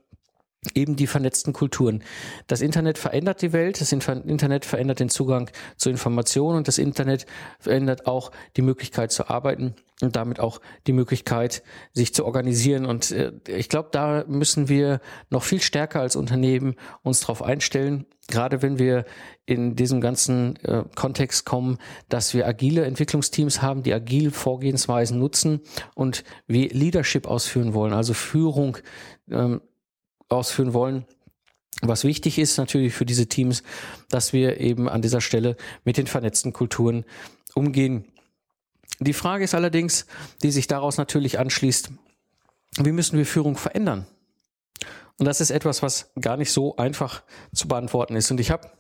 eben 0.75 0.96
die 0.96 1.06
vernetzten 1.06 1.52
Kulturen. 1.52 2.02
Das 2.46 2.61
Internet 2.61 2.99
verändert 2.99 3.42
die 3.42 3.52
Welt, 3.52 3.80
das 3.80 3.92
Internet 3.92 4.64
verändert 4.64 5.00
den 5.00 5.08
Zugang 5.08 5.50
zu 5.76 5.90
Informationen 5.90 6.58
und 6.58 6.68
das 6.68 6.78
Internet 6.78 7.26
verändert 7.58 8.06
auch 8.06 8.30
die 8.56 8.62
Möglichkeit 8.62 9.12
zu 9.12 9.28
arbeiten 9.28 9.75
und 10.02 10.16
damit 10.16 10.40
auch 10.40 10.61
die 10.87 10.92
Möglichkeit, 10.92 11.62
sich 11.92 12.12
zu 12.12 12.26
organisieren. 12.26 12.85
Und 12.85 13.11
äh, 13.12 13.32
ich 13.46 13.68
glaube, 13.68 13.88
da 13.92 14.25
müssen 14.26 14.68
wir 14.68 15.00
noch 15.30 15.42
viel 15.42 15.61
stärker 15.61 16.00
als 16.00 16.16
Unternehmen 16.16 16.75
uns 17.02 17.20
darauf 17.20 17.42
einstellen, 17.42 18.04
gerade 18.28 18.61
wenn 18.61 18.78
wir 18.78 19.04
in 19.46 19.76
diesem 19.76 20.00
ganzen 20.00 20.56
äh, 20.64 20.85
Kontext 20.94 21.46
kommen, 21.46 21.78
dass 22.08 22.35
wir 22.35 22.46
agile 22.46 22.85
Entwicklungsteams 22.85 23.62
haben, 23.62 23.82
die 23.82 23.94
agile 23.94 24.32
Vorgehensweisen 24.32 25.18
nutzen 25.18 25.61
und 25.94 26.25
wir 26.46 26.68
Leadership 26.70 27.26
ausführen 27.26 27.73
wollen, 27.73 27.92
also 27.92 28.12
Führung 28.12 28.78
ähm, 29.30 29.61
ausführen 30.28 30.73
wollen. 30.73 31.04
Was 31.83 32.04
wichtig 32.04 32.38
ist 32.38 32.56
natürlich 32.56 32.95
für 32.95 33.04
diese 33.04 33.26
Teams, 33.26 33.62
dass 34.09 34.33
wir 34.33 34.61
eben 34.61 34.88
an 34.88 35.02
dieser 35.02 35.21
Stelle 35.21 35.56
mit 35.85 35.99
den 35.99 36.06
vernetzten 36.06 36.52
Kulturen 36.52 37.04
umgehen. 37.54 38.06
Die 38.99 39.12
Frage 39.12 39.45
ist 39.45 39.54
allerdings, 39.54 40.06
die 40.42 40.50
sich 40.50 40.68
daraus 40.68 40.97
natürlich 40.97 41.38
anschließt, 41.38 41.90
wie 42.78 42.92
müssen 42.92 43.18
wir 43.18 43.26
Führung 43.26 43.56
verändern? 43.56 44.06
Und 45.18 45.26
das 45.26 45.40
ist 45.40 45.50
etwas, 45.50 45.83
was 45.83 46.11
gar 46.21 46.37
nicht 46.37 46.52
so 46.52 46.76
einfach 46.76 47.23
zu 47.54 47.68
beantworten 47.68 48.16
ist. 48.16 48.30
Und 48.30 48.40
ich 48.40 48.50
habe 48.50 48.71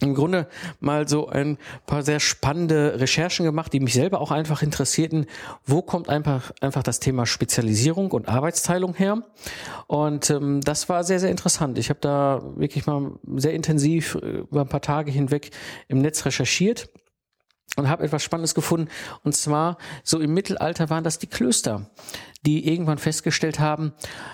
im 0.00 0.14
Grunde 0.14 0.46
mal 0.80 1.08
so 1.08 1.28
ein 1.28 1.58
paar 1.86 2.02
sehr 2.02 2.20
spannende 2.20 3.00
Recherchen 3.00 3.44
gemacht, 3.44 3.72
die 3.72 3.80
mich 3.80 3.94
selber 3.94 4.20
auch 4.20 4.30
einfach 4.30 4.62
interessierten. 4.62 5.26
Wo 5.66 5.82
kommt 5.82 6.08
einfach, 6.08 6.52
einfach 6.60 6.82
das 6.82 7.00
Thema 7.00 7.26
Spezialisierung 7.26 8.10
und 8.12 8.28
Arbeitsteilung 8.28 8.94
her? 8.94 9.22
Und 9.86 10.30
ähm, 10.30 10.60
das 10.60 10.88
war 10.88 11.04
sehr, 11.04 11.20
sehr 11.20 11.30
interessant. 11.30 11.78
Ich 11.78 11.90
habe 11.90 12.00
da 12.00 12.42
wirklich 12.56 12.86
mal 12.86 13.12
sehr 13.36 13.54
intensiv 13.54 14.16
äh, 14.16 14.38
über 14.50 14.60
ein 14.60 14.68
paar 14.68 14.82
Tage 14.82 15.10
hinweg 15.10 15.50
im 15.88 15.98
Netz 15.98 16.24
recherchiert 16.24 16.88
und 17.78 17.88
habe 17.88 18.04
etwas 18.04 18.22
Spannendes 18.22 18.54
gefunden. 18.54 18.88
Und 19.22 19.34
zwar, 19.34 19.78
so 20.02 20.20
im 20.20 20.34
Mittelalter 20.34 20.90
waren 20.90 21.04
das 21.04 21.18
die 21.18 21.28
Klöster, 21.28 21.88
die 22.44 22.68
irgendwann 22.68 22.98
festgestellt 22.98 23.60
haben, 23.60 23.92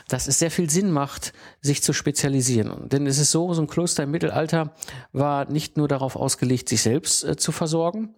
dass 0.09 0.27
es 0.27 0.39
sehr 0.39 0.51
viel 0.51 0.71
Sinn 0.71 0.91
macht, 0.91 1.33
sich 1.61 1.83
zu 1.83 1.93
spezialisieren. 1.93 2.89
Denn 2.89 3.07
es 3.07 3.19
ist 3.19 3.31
so, 3.31 3.53
so 3.55 3.63
ein 3.63 3.69
Kloster 3.69 4.05
im 4.05 4.11
Mittelalter 4.11 4.75
war 5.13 5.51
nicht 5.51 5.77
nur 5.77 5.89
darauf 5.89 6.17
ausgelegt, 6.17 6.69
sich 6.69 6.83
selbst 6.83 7.23
äh, 7.25 7.37
zu 7.37 7.53
versorgen, 7.53 8.15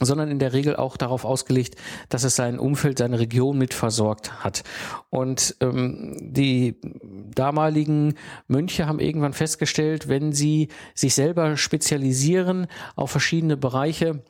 sondern 0.00 0.30
in 0.30 0.38
der 0.38 0.52
Regel 0.52 0.76
auch 0.76 0.96
darauf 0.96 1.24
ausgelegt, 1.24 1.76
dass 2.08 2.24
es 2.24 2.36
sein 2.36 2.58
Umfeld, 2.58 2.98
seine 2.98 3.18
Region 3.18 3.58
mit 3.58 3.74
versorgt 3.74 4.44
hat. 4.44 4.64
Und 5.10 5.56
ähm, 5.60 6.16
die 6.20 6.80
damaligen 7.34 8.14
Mönche 8.48 8.86
haben 8.86 8.98
irgendwann 8.98 9.32
festgestellt, 9.32 10.08
wenn 10.08 10.32
sie 10.32 10.68
sich 10.94 11.14
selber 11.14 11.56
spezialisieren 11.56 12.66
auf 12.96 13.10
verschiedene 13.10 13.56
Bereiche, 13.56 14.24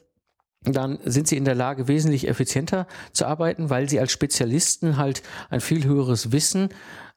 dann 0.64 0.98
sind 1.04 1.28
sie 1.28 1.36
in 1.36 1.44
der 1.44 1.54
Lage, 1.54 1.88
wesentlich 1.88 2.26
effizienter 2.26 2.86
zu 3.12 3.26
arbeiten, 3.26 3.70
weil 3.70 3.88
sie 3.88 4.00
als 4.00 4.12
Spezialisten 4.12 4.96
halt 4.96 5.22
ein 5.50 5.60
viel 5.60 5.84
höheres 5.84 6.32
Wissen, 6.32 6.68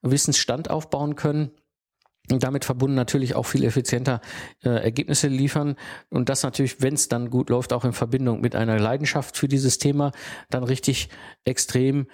Wissensstand 0.01 0.69
aufbauen 0.69 1.15
können 1.15 1.51
und 2.29 2.43
damit 2.43 2.65
verbunden 2.65 2.95
natürlich 2.95 3.35
auch 3.35 3.45
viel 3.45 3.63
effizienter 3.63 4.19
äh, 4.63 4.69
Ergebnisse 4.69 5.27
liefern. 5.27 5.75
Und 6.09 6.29
das 6.29 6.43
natürlich, 6.43 6.81
wenn 6.81 6.93
es 6.93 7.07
dann 7.07 7.29
gut 7.29 7.49
läuft, 7.49 7.71
auch 7.71 7.85
in 7.85 7.93
Verbindung 7.93 8.41
mit 8.41 8.55
einer 8.55 8.79
Leidenschaft 8.79 9.37
für 9.37 9.47
dieses 9.47 9.77
Thema, 9.77 10.11
dann 10.49 10.63
richtig 10.63 11.09
extrem 11.45 12.07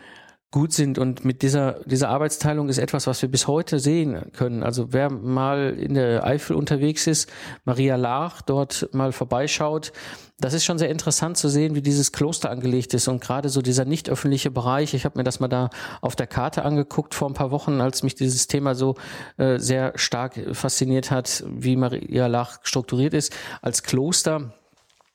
gut 0.54 0.72
sind. 0.72 1.00
Und 1.00 1.26
mit 1.26 1.42
dieser, 1.42 1.80
dieser 1.86 2.10
Arbeitsteilung 2.10 2.70
ist 2.70 2.78
etwas, 2.78 3.08
was 3.08 3.22
wir 3.24 3.30
bis 3.30 3.48
heute 3.48 3.80
sehen 3.80 4.32
können. 4.34 4.64
Also 4.64 4.94
wer 4.94 5.10
mal 5.10 5.74
in 5.78 5.96
der 5.96 6.26
Eifel 6.26 6.56
unterwegs 6.56 7.08
ist, 7.08 7.30
Maria 7.66 7.96
Lach 7.96 8.44
dort 8.44 8.88
mal 8.94 9.12
vorbeischaut, 9.12 9.92
das 10.40 10.54
ist 10.54 10.64
schon 10.64 10.78
sehr 10.78 10.90
interessant 10.90 11.38
zu 11.38 11.50
sehen, 11.50 11.74
wie 11.74 11.82
dieses 11.82 12.12
Kloster 12.12 12.52
angelegt 12.52 12.94
ist 12.94 13.08
und 13.08 13.20
gerade 13.20 13.50
so 13.50 13.62
dieser 13.62 13.86
nicht 13.86 14.10
öffentliche 14.10 14.52
Bereich. 14.52 14.94
Ich 14.94 15.06
habe 15.06 15.18
mir 15.18 15.24
das 15.24 15.40
mal 15.40 15.48
da 15.48 15.70
auf 16.02 16.16
der 16.16 16.28
Karte 16.28 16.64
angeguckt 16.64 17.16
vor 17.16 17.30
ein 17.30 17.34
paar 17.34 17.50
Wochen, 17.50 17.82
als 17.82 18.04
mich 18.04 18.14
dieses 18.14 18.48
Thema 18.48 18.76
so 18.76 18.96
äh, 19.38 19.58
sehr 19.58 19.94
stark 19.96 20.40
fasziniert 20.52 21.10
hat, 21.10 21.44
wie 21.48 21.76
Maria 21.76 22.28
Lach 22.28 22.60
strukturiert 22.62 23.16
ist 23.16 23.34
als 23.62 23.82
Kloster 23.82 24.54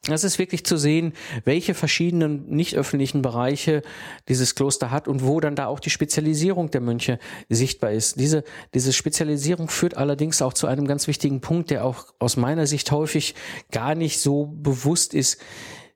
das 0.03 0.25
ist 0.25 0.39
wirklich 0.39 0.65
zu 0.65 0.77
sehen, 0.77 1.13
welche 1.45 1.75
verschiedenen 1.75 2.49
nicht 2.49 2.77
öffentlichen 2.77 3.21
Bereiche 3.21 3.83
dieses 4.29 4.55
Kloster 4.55 4.91
hat 4.91 5.09
und 5.09 5.25
wo 5.25 5.41
dann 5.41 5.57
da 5.57 5.67
auch 5.67 5.81
die 5.81 5.91
Spezialisierung 5.91 6.71
der 6.71 6.81
Mönche 6.81 7.19
sichtbar 7.49 7.93
ist. 7.93 8.19
Diese, 8.19 8.45
diese 8.75 8.93
Spezialisierung 8.93 9.69
führt 9.69 9.97
allerdings 9.97 10.41
auch 10.41 10.55
zu 10.55 10.67
einem 10.67 10.87
ganz 10.87 11.09
wichtigen 11.09 11.41
Punkt, 11.41 11.71
der 11.71 11.85
auch 11.85 12.07
aus 12.19 12.37
meiner 12.37 12.67
Sicht 12.67 12.91
häufig 12.91 13.35
gar 13.71 13.95
nicht 13.95 14.21
so 14.21 14.47
bewusst 14.47 15.15
ist. 15.15 15.41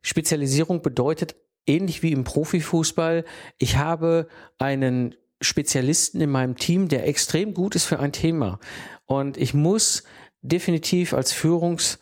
Spezialisierung 0.03 0.83
bedeutet 0.83 1.37
ähnlich 1.67 2.03
wie 2.03 2.13
im 2.13 2.25
Profifußball, 2.25 3.25
ich 3.59 3.77
habe 3.77 4.27
einen 4.59 5.15
Spezialisten 5.41 6.21
in 6.21 6.31
meinem 6.31 6.57
Team, 6.57 6.89
der 6.89 7.07
extrem 7.07 7.55
gut 7.55 7.77
ist 7.77 7.85
für 7.85 8.01
ein 8.01 8.13
Thema. 8.13 8.59
Und 9.07 9.37
ich 9.37 9.55
muss 9.55 10.03
definitiv 10.43 11.15
als 11.15 11.33
Führungs- 11.33 11.99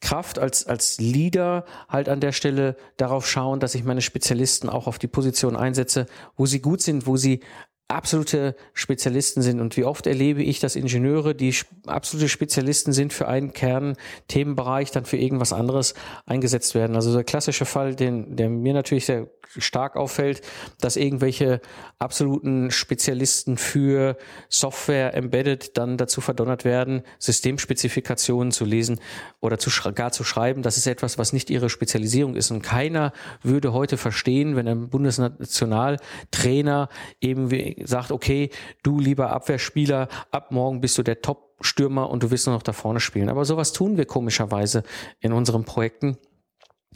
Kraft 0.00 0.38
als, 0.38 0.66
als 0.66 0.98
Leader 0.98 1.64
halt 1.88 2.08
an 2.08 2.20
der 2.20 2.32
Stelle 2.32 2.76
darauf 2.96 3.28
schauen, 3.28 3.60
dass 3.60 3.74
ich 3.74 3.84
meine 3.84 4.00
Spezialisten 4.00 4.68
auch 4.68 4.86
auf 4.86 4.98
die 4.98 5.08
Position 5.08 5.56
einsetze, 5.56 6.06
wo 6.36 6.46
sie 6.46 6.60
gut 6.60 6.80
sind, 6.80 7.06
wo 7.06 7.16
sie 7.16 7.40
absolute 7.88 8.54
Spezialisten 8.74 9.42
sind. 9.42 9.60
Und 9.60 9.76
wie 9.76 9.84
oft 9.84 10.06
erlebe 10.06 10.42
ich, 10.42 10.60
dass 10.60 10.76
Ingenieure, 10.76 11.34
die 11.34 11.54
absolute 11.86 12.28
Spezialisten 12.28 12.92
sind 12.92 13.14
für 13.14 13.28
einen 13.28 13.52
Kernthemenbereich, 13.52 14.90
dann 14.90 15.06
für 15.06 15.16
irgendwas 15.16 15.54
anderes 15.54 15.94
eingesetzt 16.26 16.74
werden. 16.74 16.96
Also 16.96 17.14
der 17.14 17.24
klassische 17.24 17.64
Fall, 17.64 17.94
den, 17.94 18.36
der 18.36 18.50
mir 18.50 18.74
natürlich 18.74 19.06
sehr 19.06 19.28
stark 19.56 19.96
auffällt, 19.96 20.42
dass 20.80 20.96
irgendwelche 20.96 21.60
absoluten 21.98 22.70
Spezialisten 22.70 23.56
für 23.56 24.18
Software 24.48 25.14
embedded 25.14 25.78
dann 25.78 25.96
dazu 25.96 26.20
verdonnert 26.20 26.64
werden, 26.64 27.02
Systemspezifikationen 27.18 28.52
zu 28.52 28.66
lesen 28.66 29.00
oder 29.40 29.58
zu 29.58 29.70
gar 29.94 30.12
zu 30.12 30.24
schreiben. 30.24 30.62
Das 30.62 30.76
ist 30.76 30.86
etwas, 30.86 31.16
was 31.16 31.32
nicht 31.32 31.48
ihre 31.48 31.70
Spezialisierung 31.70 32.36
ist. 32.36 32.50
Und 32.50 32.60
keiner 32.62 33.12
würde 33.42 33.72
heute 33.72 33.96
verstehen, 33.96 34.56
wenn 34.56 34.68
ein 34.68 34.90
Bundesnationaltrainer 34.90 36.90
eben 37.20 37.50
sagt, 37.84 38.12
okay, 38.12 38.50
du 38.82 39.00
lieber 39.00 39.30
Abwehrspieler, 39.30 40.08
ab 40.30 40.50
morgen 40.50 40.80
bist 40.80 40.98
du 40.98 41.02
der 41.02 41.20
Top-Stürmer 41.20 42.10
und 42.10 42.22
du 42.22 42.30
willst 42.30 42.46
nur 42.46 42.56
noch 42.56 42.62
da 42.62 42.72
vorne 42.72 43.00
spielen. 43.00 43.28
Aber 43.28 43.44
sowas 43.44 43.72
tun 43.72 43.96
wir 43.96 44.04
komischerweise 44.06 44.82
in 45.20 45.32
unseren 45.32 45.64
Projekten. 45.64 46.18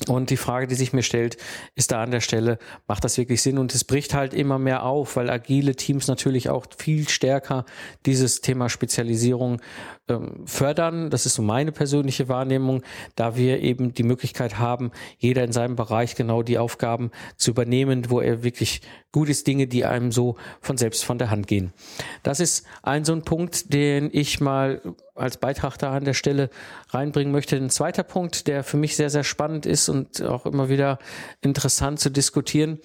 Und 0.08 0.30
die 0.30 0.38
Frage, 0.38 0.66
die 0.66 0.74
sich 0.74 0.94
mir 0.94 1.02
stellt, 1.02 1.36
ist 1.74 1.92
da 1.92 2.02
an 2.02 2.10
der 2.10 2.20
Stelle, 2.20 2.58
macht 2.88 3.04
das 3.04 3.18
wirklich 3.18 3.42
Sinn? 3.42 3.58
Und 3.58 3.74
es 3.74 3.84
bricht 3.84 4.14
halt 4.14 4.32
immer 4.32 4.58
mehr 4.58 4.84
auf, 4.84 5.16
weil 5.16 5.28
agile 5.28 5.76
Teams 5.76 6.08
natürlich 6.08 6.48
auch 6.48 6.66
viel 6.76 7.08
stärker 7.08 7.66
dieses 8.06 8.40
Thema 8.40 8.70
Spezialisierung 8.70 9.60
ähm, 10.08 10.46
fördern. 10.46 11.10
Das 11.10 11.26
ist 11.26 11.34
so 11.34 11.42
meine 11.42 11.72
persönliche 11.72 12.28
Wahrnehmung, 12.28 12.82
da 13.16 13.36
wir 13.36 13.60
eben 13.60 13.92
die 13.92 14.02
Möglichkeit 14.02 14.58
haben, 14.58 14.92
jeder 15.18 15.44
in 15.44 15.52
seinem 15.52 15.76
Bereich 15.76 16.14
genau 16.14 16.42
die 16.42 16.56
Aufgaben 16.58 17.10
zu 17.36 17.50
übernehmen, 17.50 18.10
wo 18.10 18.20
er 18.20 18.42
wirklich 18.42 18.80
gut 19.12 19.28
ist, 19.28 19.46
Dinge, 19.46 19.66
die 19.66 19.84
einem 19.84 20.10
so 20.10 20.36
von 20.62 20.78
selbst 20.78 21.04
von 21.04 21.18
der 21.18 21.30
Hand 21.30 21.46
gehen. 21.46 21.74
Das 22.22 22.40
ist 22.40 22.64
ein 22.82 23.04
so 23.04 23.12
ein 23.12 23.22
Punkt, 23.22 23.74
den 23.74 24.08
ich 24.10 24.40
mal 24.40 24.80
als 25.14 25.36
Beitrag 25.36 25.76
da 25.76 25.92
an 25.92 26.04
der 26.04 26.14
Stelle 26.14 26.50
reinbringen 26.88 27.32
möchte. 27.32 27.56
Ein 27.56 27.70
zweiter 27.70 28.02
Punkt, 28.02 28.46
der 28.46 28.64
für 28.64 28.76
mich 28.76 28.96
sehr, 28.96 29.10
sehr 29.10 29.24
spannend 29.24 29.66
ist 29.66 29.88
und 29.88 30.22
auch 30.22 30.46
immer 30.46 30.68
wieder 30.68 30.98
interessant 31.40 32.00
zu 32.00 32.10
diskutieren. 32.10 32.78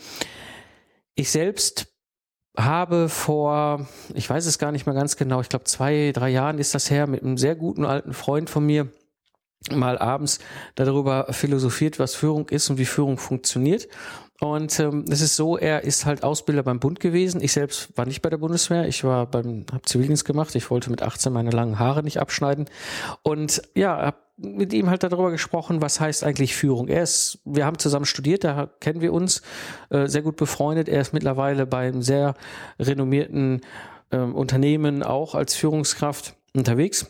Ich 1.16 1.32
selbst 1.32 1.88
habe 2.58 3.08
vor, 3.08 3.88
ich 4.14 4.30
weiß 4.30 4.46
es 4.46 4.60
gar 4.60 4.72
nicht 4.72 4.86
mehr 4.86 4.96
ganz 4.96 5.16
genau, 5.16 5.42
ich 5.42 5.50
glaube 5.50 5.66
zwei, 5.66 6.12
drei 6.14 6.30
Jahren 6.30 6.58
ist 6.58 6.74
das 6.76 6.90
her, 6.90 7.08
mit 7.08 7.24
einem 7.24 7.38
sehr 7.38 7.56
guten 7.56 7.86
alten 7.86 8.14
Freund 8.14 8.50
von 8.50 8.66
mir 8.66 8.92
mal 9.72 9.98
abends 9.98 10.40
darüber 10.76 11.28
philosophiert, 11.32 12.00
was 12.00 12.16
Führung 12.16 12.50
ist 12.50 12.70
und 12.70 12.78
wie 12.78 12.86
Führung 12.86 13.18
funktioniert. 13.18 13.88
Und 14.40 14.80
ähm, 14.80 15.06
es 15.10 15.22
ist 15.22 15.36
so, 15.36 15.58
er 15.58 15.84
ist 15.84 16.06
halt 16.06 16.24
Ausbilder 16.24 16.62
beim 16.62 16.80
Bund 16.80 17.00
gewesen. 17.00 17.42
Ich 17.42 17.54
selbst 17.54 17.98
war 17.98 18.06
nicht 18.06 18.22
bei 18.22 18.30
der 18.30 18.38
Bundeswehr. 18.38 18.88
Ich 18.88 19.04
war 19.04 19.26
beim, 19.26 19.66
habe 19.72 19.82
Zivildienst 19.84 20.26
gemacht. 20.26 20.54
Ich 20.56 20.70
wollte 20.70 20.92
mit 20.92 21.02
18 21.02 21.34
meine 21.34 21.50
langen 21.50 21.80
Haare 21.80 22.04
nicht 22.04 22.20
abschneiden. 22.20 22.66
Und 23.24 23.64
ja, 23.74 23.98
habe 23.98 24.18
mit 24.38 24.72
ihm 24.74 24.90
halt 24.90 25.02
darüber 25.02 25.32
gesprochen, 25.32 25.82
was 25.82 26.00
heißt 26.00 26.24
eigentlich 26.24 26.56
Führung. 26.56 26.88
Er 26.88 27.02
ist, 27.02 27.40
wir 27.44 27.66
haben 27.66 27.80
zusammen 27.80 28.06
studiert, 28.06 28.44
da 28.44 28.70
kennen 28.80 29.02
wir 29.02 29.12
uns, 29.12 29.42
äh, 29.90 30.08
sehr 30.08 30.22
gut 30.22 30.36
befreundet. 30.36 30.88
Er 30.88 31.02
ist 31.02 31.14
mittlerweile 31.14 31.66
bei 31.66 31.88
einem 31.88 32.04
sehr 32.04 32.36
renommierten 32.80 33.62
äh, 34.12 34.18
Unternehmen 34.18 35.02
auch 35.02 35.34
als 35.34 35.56
Führungskraft 35.56 36.36
unterwegs. 36.54 37.10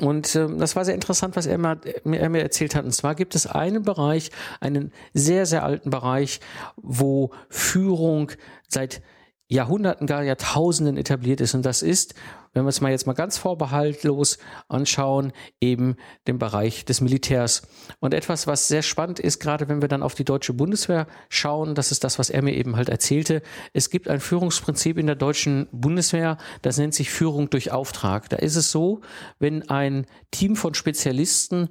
Und 0.00 0.34
äh, 0.34 0.46
das 0.58 0.76
war 0.76 0.84
sehr 0.84 0.94
interessant, 0.94 1.36
was 1.36 1.46
er, 1.46 1.58
mal, 1.58 1.78
er 2.04 2.28
mir 2.28 2.42
erzählt 2.42 2.74
hat. 2.74 2.84
Und 2.84 2.92
zwar 2.92 3.14
gibt 3.14 3.34
es 3.34 3.46
einen 3.46 3.82
Bereich, 3.82 4.30
einen 4.60 4.92
sehr, 5.14 5.46
sehr 5.46 5.64
alten 5.64 5.90
Bereich, 5.90 6.40
wo 6.76 7.30
Führung 7.48 8.32
seit 8.68 9.00
Jahrhunderten, 9.48 10.06
gar 10.06 10.22
Jahrtausenden 10.22 10.96
etabliert 10.96 11.40
ist. 11.40 11.54
Und 11.54 11.64
das 11.64 11.82
ist, 11.82 12.14
wenn 12.52 12.64
wir 12.64 12.70
es 12.70 12.80
mal 12.80 12.90
jetzt 12.90 13.06
mal 13.06 13.12
ganz 13.12 13.38
vorbehaltlos 13.38 14.38
anschauen, 14.68 15.32
eben 15.60 15.96
den 16.26 16.38
Bereich 16.38 16.84
des 16.84 17.00
Militärs. 17.00 17.62
Und 18.00 18.12
etwas, 18.12 18.46
was 18.46 18.66
sehr 18.66 18.82
spannend 18.82 19.20
ist, 19.20 19.38
gerade 19.38 19.68
wenn 19.68 19.82
wir 19.82 19.88
dann 19.88 20.02
auf 20.02 20.14
die 20.14 20.24
deutsche 20.24 20.52
Bundeswehr 20.52 21.06
schauen, 21.28 21.74
das 21.74 21.92
ist 21.92 22.02
das, 22.02 22.18
was 22.18 22.30
er 22.30 22.42
mir 22.42 22.54
eben 22.54 22.76
halt 22.76 22.88
erzählte. 22.88 23.42
Es 23.72 23.90
gibt 23.90 24.08
ein 24.08 24.20
Führungsprinzip 24.20 24.98
in 24.98 25.06
der 25.06 25.16
deutschen 25.16 25.68
Bundeswehr, 25.70 26.38
das 26.62 26.78
nennt 26.78 26.94
sich 26.94 27.10
Führung 27.10 27.50
durch 27.50 27.70
Auftrag. 27.70 28.28
Da 28.30 28.36
ist 28.36 28.56
es 28.56 28.70
so, 28.70 29.02
wenn 29.38 29.68
ein 29.68 30.06
Team 30.32 30.56
von 30.56 30.74
Spezialisten 30.74 31.68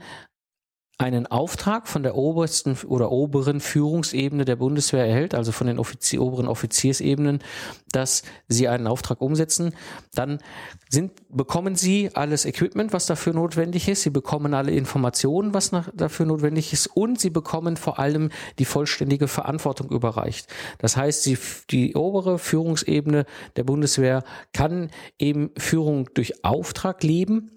einen 0.98 1.28
Auftrag 1.28 1.88
von 1.90 2.04
der 2.04 2.16
obersten 2.16 2.78
oder 2.88 3.12
oberen 3.12 3.60
Führungsebene 3.60 4.46
der 4.46 4.56
Bundeswehr 4.56 5.06
erhält, 5.06 5.36
also 5.36 5.52
von 5.52 5.68
den 5.68 5.78
Offizier, 5.78 6.22
oberen 6.22 6.48
Offiziersebenen, 6.48 7.40
dass 7.92 8.24
sie 8.48 8.70
einen 8.70 8.88
Auftrag 8.88 9.22
umsetzen, 9.22 9.74
dann 10.14 10.40
sind, 10.90 11.12
bekommen 11.30 11.76
sie 11.76 12.12
alles 12.14 12.46
Equipment, 12.46 12.94
was 12.94 13.08
dafür 13.08 13.34
notwendig 13.34 13.90
ist, 13.90 14.04
sie 14.04 14.10
bekommen 14.10 14.54
alle 14.54 14.72
Informationen, 14.72 15.54
was 15.54 15.74
nach, 15.74 15.90
dafür 15.94 16.26
notwendig 16.26 16.72
ist. 16.72 16.88
Und 16.88 17.20
sie 17.20 17.30
bekommen 17.30 17.76
vor 17.76 18.00
allem 18.00 18.30
die 18.60 18.66
vollständige 18.66 19.28
Verantwortung 19.28 19.90
überreicht. 19.90 20.48
Das 20.78 20.96
heißt, 20.96 21.24
sie, 21.24 21.38
die 21.72 21.96
obere 21.96 22.40
Führungsebene 22.40 23.26
der 23.58 23.64
Bundeswehr 23.66 24.24
kann 24.54 24.92
eben 25.20 25.52
Führung 25.58 26.10
durch 26.14 26.46
Auftrag 26.46 27.04
leben, 27.04 27.55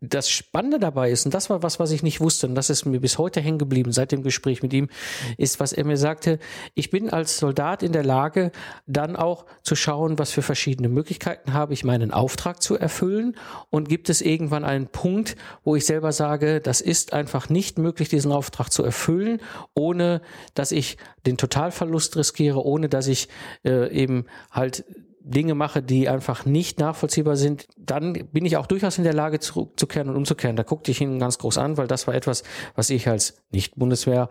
das 0.00 0.30
Spannende 0.30 0.78
dabei 0.78 1.10
ist, 1.10 1.24
und 1.24 1.34
das 1.34 1.50
war 1.50 1.62
was, 1.62 1.78
was 1.78 1.90
ich 1.90 2.02
nicht 2.02 2.20
wusste, 2.20 2.46
und 2.46 2.54
das 2.54 2.70
ist 2.70 2.84
mir 2.84 3.00
bis 3.00 3.18
heute 3.18 3.40
hängen 3.40 3.58
geblieben 3.58 3.92
seit 3.92 4.12
dem 4.12 4.22
Gespräch 4.22 4.62
mit 4.62 4.72
ihm, 4.72 4.88
ist, 5.36 5.60
was 5.60 5.72
er 5.72 5.84
mir 5.84 5.96
sagte, 5.96 6.38
ich 6.74 6.90
bin 6.90 7.10
als 7.10 7.38
Soldat 7.38 7.82
in 7.82 7.92
der 7.92 8.04
Lage, 8.04 8.52
dann 8.86 9.16
auch 9.16 9.46
zu 9.62 9.74
schauen, 9.74 10.18
was 10.18 10.30
für 10.30 10.42
verschiedene 10.42 10.88
Möglichkeiten 10.88 11.52
habe 11.52 11.72
ich, 11.72 11.84
meinen 11.84 12.12
Auftrag 12.12 12.62
zu 12.62 12.76
erfüllen. 12.76 13.36
Und 13.70 13.88
gibt 13.88 14.08
es 14.10 14.20
irgendwann 14.20 14.64
einen 14.64 14.88
Punkt, 14.88 15.36
wo 15.64 15.76
ich 15.76 15.86
selber 15.86 16.12
sage, 16.12 16.60
das 16.60 16.80
ist 16.80 17.12
einfach 17.12 17.48
nicht 17.48 17.78
möglich, 17.78 18.08
diesen 18.08 18.32
Auftrag 18.32 18.72
zu 18.72 18.84
erfüllen, 18.84 19.40
ohne 19.74 20.20
dass 20.54 20.72
ich 20.72 20.96
den 21.26 21.36
Totalverlust 21.36 22.16
riskiere, 22.16 22.64
ohne 22.64 22.88
dass 22.88 23.06
ich 23.06 23.28
äh, 23.64 23.90
eben 23.92 24.26
halt 24.50 24.84
Dinge 25.28 25.54
mache, 25.54 25.82
die 25.82 26.08
einfach 26.08 26.46
nicht 26.46 26.78
nachvollziehbar 26.78 27.36
sind, 27.36 27.68
dann 27.76 28.14
bin 28.32 28.46
ich 28.46 28.56
auch 28.56 28.66
durchaus 28.66 28.98
in 28.98 29.04
der 29.04 29.12
Lage, 29.12 29.40
zurückzukehren 29.40 30.08
und 30.08 30.16
umzukehren. 30.16 30.56
Da 30.56 30.62
guckte 30.62 30.90
ich 30.90 31.00
ihn 31.00 31.18
ganz 31.18 31.38
groß 31.38 31.58
an, 31.58 31.76
weil 31.76 31.86
das 31.86 32.06
war 32.06 32.14
etwas, 32.14 32.42
was 32.74 32.90
ich 32.90 33.08
als 33.08 33.42
Nicht-Bundeswehr 33.50 34.28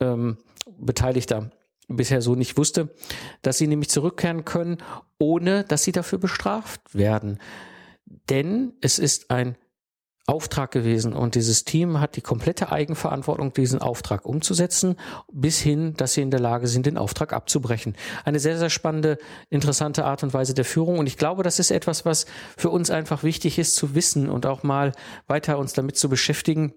ähm, 0.00 0.38
bisher 1.88 2.22
so 2.22 2.34
nicht 2.34 2.56
wusste, 2.56 2.94
dass 3.42 3.58
sie 3.58 3.66
nämlich 3.66 3.90
zurückkehren 3.90 4.44
können, 4.44 4.78
ohne 5.18 5.64
dass 5.64 5.84
sie 5.84 5.92
dafür 5.92 6.18
bestraft 6.18 6.94
werden. 6.94 7.38
Denn 8.28 8.72
es 8.80 8.98
ist 8.98 9.30
ein 9.30 9.56
Auftrag 10.26 10.70
gewesen 10.70 11.12
und 11.12 11.34
dieses 11.34 11.64
Team 11.64 11.98
hat 12.00 12.16
die 12.16 12.20
komplette 12.20 12.70
Eigenverantwortung, 12.70 13.52
diesen 13.52 13.80
Auftrag 13.80 14.24
umzusetzen, 14.24 14.96
bis 15.32 15.58
hin, 15.58 15.94
dass 15.96 16.14
sie 16.14 16.22
in 16.22 16.30
der 16.30 16.40
Lage 16.40 16.68
sind, 16.68 16.86
den 16.86 16.98
Auftrag 16.98 17.32
abzubrechen. 17.32 17.96
Eine 18.24 18.38
sehr, 18.38 18.58
sehr 18.58 18.70
spannende, 18.70 19.18
interessante 19.48 20.04
Art 20.04 20.22
und 20.22 20.32
Weise 20.32 20.54
der 20.54 20.64
Führung 20.64 20.98
und 20.98 21.06
ich 21.06 21.16
glaube, 21.16 21.42
das 21.42 21.58
ist 21.58 21.70
etwas, 21.70 22.04
was 22.04 22.26
für 22.56 22.70
uns 22.70 22.90
einfach 22.90 23.22
wichtig 23.22 23.58
ist 23.58 23.74
zu 23.74 23.94
wissen 23.94 24.28
und 24.30 24.46
auch 24.46 24.62
mal 24.62 24.92
weiter 25.26 25.58
uns 25.58 25.72
damit 25.72 25.96
zu 25.96 26.08
beschäftigen 26.08 26.74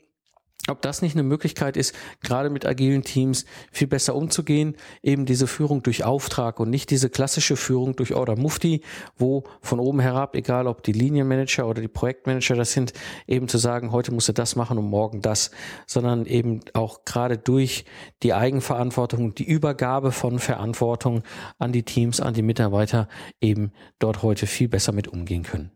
ob 0.69 0.81
das 0.81 1.01
nicht 1.01 1.15
eine 1.15 1.23
Möglichkeit 1.23 1.75
ist, 1.75 1.93
gerade 2.21 2.49
mit 2.49 2.65
agilen 2.65 3.03
Teams 3.03 3.45
viel 3.71 3.87
besser 3.87 4.15
umzugehen, 4.15 4.75
eben 5.01 5.25
diese 5.25 5.47
Führung 5.47 5.83
durch 5.83 6.05
Auftrag 6.05 6.59
und 6.59 6.69
nicht 6.69 6.89
diese 6.89 7.09
klassische 7.09 7.57
Führung 7.57 7.95
durch 7.97 8.13
Order 8.13 8.37
Mufti, 8.37 8.81
wo 9.17 9.43
von 9.61 9.79
oben 9.79 9.99
herab, 9.99 10.35
egal 10.35 10.67
ob 10.67 10.81
die 10.83 10.93
Linienmanager 10.93 11.67
oder 11.67 11.81
die 11.81 11.89
Projektmanager 11.89 12.55
das 12.55 12.71
sind, 12.71 12.93
eben 13.27 13.49
zu 13.49 13.57
sagen, 13.57 13.91
heute 13.91 14.13
musst 14.13 14.29
du 14.29 14.33
das 14.33 14.55
machen 14.55 14.77
und 14.77 14.89
morgen 14.89 15.21
das, 15.21 15.51
sondern 15.85 16.25
eben 16.25 16.61
auch 16.73 17.03
gerade 17.03 17.37
durch 17.37 17.83
die 18.23 18.33
Eigenverantwortung, 18.33 19.35
die 19.35 19.45
Übergabe 19.45 20.13
von 20.13 20.39
Verantwortung 20.39 21.23
an 21.59 21.73
die 21.73 21.83
Teams, 21.83 22.21
an 22.21 22.33
die 22.33 22.41
Mitarbeiter 22.41 23.09
eben 23.41 23.73
dort 23.99 24.23
heute 24.23 24.47
viel 24.47 24.69
besser 24.69 24.93
mit 24.93 25.09
umgehen 25.09 25.43
können. 25.43 25.71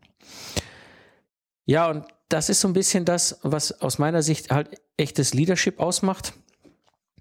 Ja, 1.66 1.90
und 1.90 2.06
das 2.30 2.50
ist 2.50 2.62
so 2.62 2.68
ein 2.68 2.74
bisschen 2.74 3.06
das, 3.06 3.40
was 3.42 3.82
aus 3.82 4.00
meiner 4.00 4.22
Sicht 4.22 4.52
halt 4.52 4.70
echtes 4.98 5.34
Leadership 5.34 5.80
ausmacht. 5.80 6.34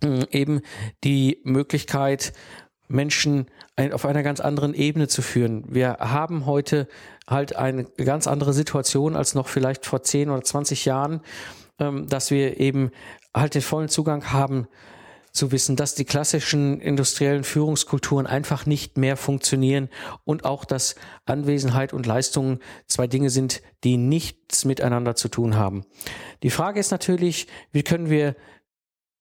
Hm, 0.02 0.26
eben 0.30 0.60
die 1.04 1.40
Möglichkeit, 1.44 2.32
Menschen 2.88 3.46
auf 3.92 4.06
einer 4.06 4.22
ganz 4.22 4.40
anderen 4.40 4.74
Ebene 4.74 5.08
zu 5.08 5.22
führen. 5.22 5.64
Wir 5.68 5.96
haben 5.98 6.46
heute 6.46 6.88
halt 7.26 7.56
eine 7.56 7.84
ganz 7.84 8.26
andere 8.26 8.52
Situation 8.52 9.16
als 9.16 9.34
noch 9.34 9.48
vielleicht 9.48 9.86
vor 9.86 10.02
10 10.02 10.30
oder 10.30 10.42
20 10.42 10.84
Jahren, 10.84 11.20
ähm, 11.78 12.06
dass 12.08 12.30
wir 12.30 12.60
eben 12.60 12.90
halt 13.34 13.54
den 13.54 13.62
vollen 13.62 13.88
Zugang 13.88 14.32
haben 14.32 14.68
zu 15.36 15.52
wissen, 15.52 15.76
dass 15.76 15.94
die 15.94 16.04
klassischen 16.04 16.80
industriellen 16.80 17.44
Führungskulturen 17.44 18.26
einfach 18.26 18.66
nicht 18.66 18.96
mehr 18.98 19.16
funktionieren 19.16 19.88
und 20.24 20.44
auch, 20.44 20.64
dass 20.64 20.96
Anwesenheit 21.24 21.92
und 21.92 22.06
Leistung 22.06 22.60
zwei 22.86 23.06
Dinge 23.06 23.30
sind, 23.30 23.62
die 23.84 23.96
nichts 23.96 24.64
miteinander 24.64 25.14
zu 25.14 25.28
tun 25.28 25.56
haben. 25.56 25.84
Die 26.42 26.50
Frage 26.50 26.80
ist 26.80 26.90
natürlich, 26.90 27.46
wie 27.72 27.82
können 27.82 28.10
wir 28.10 28.34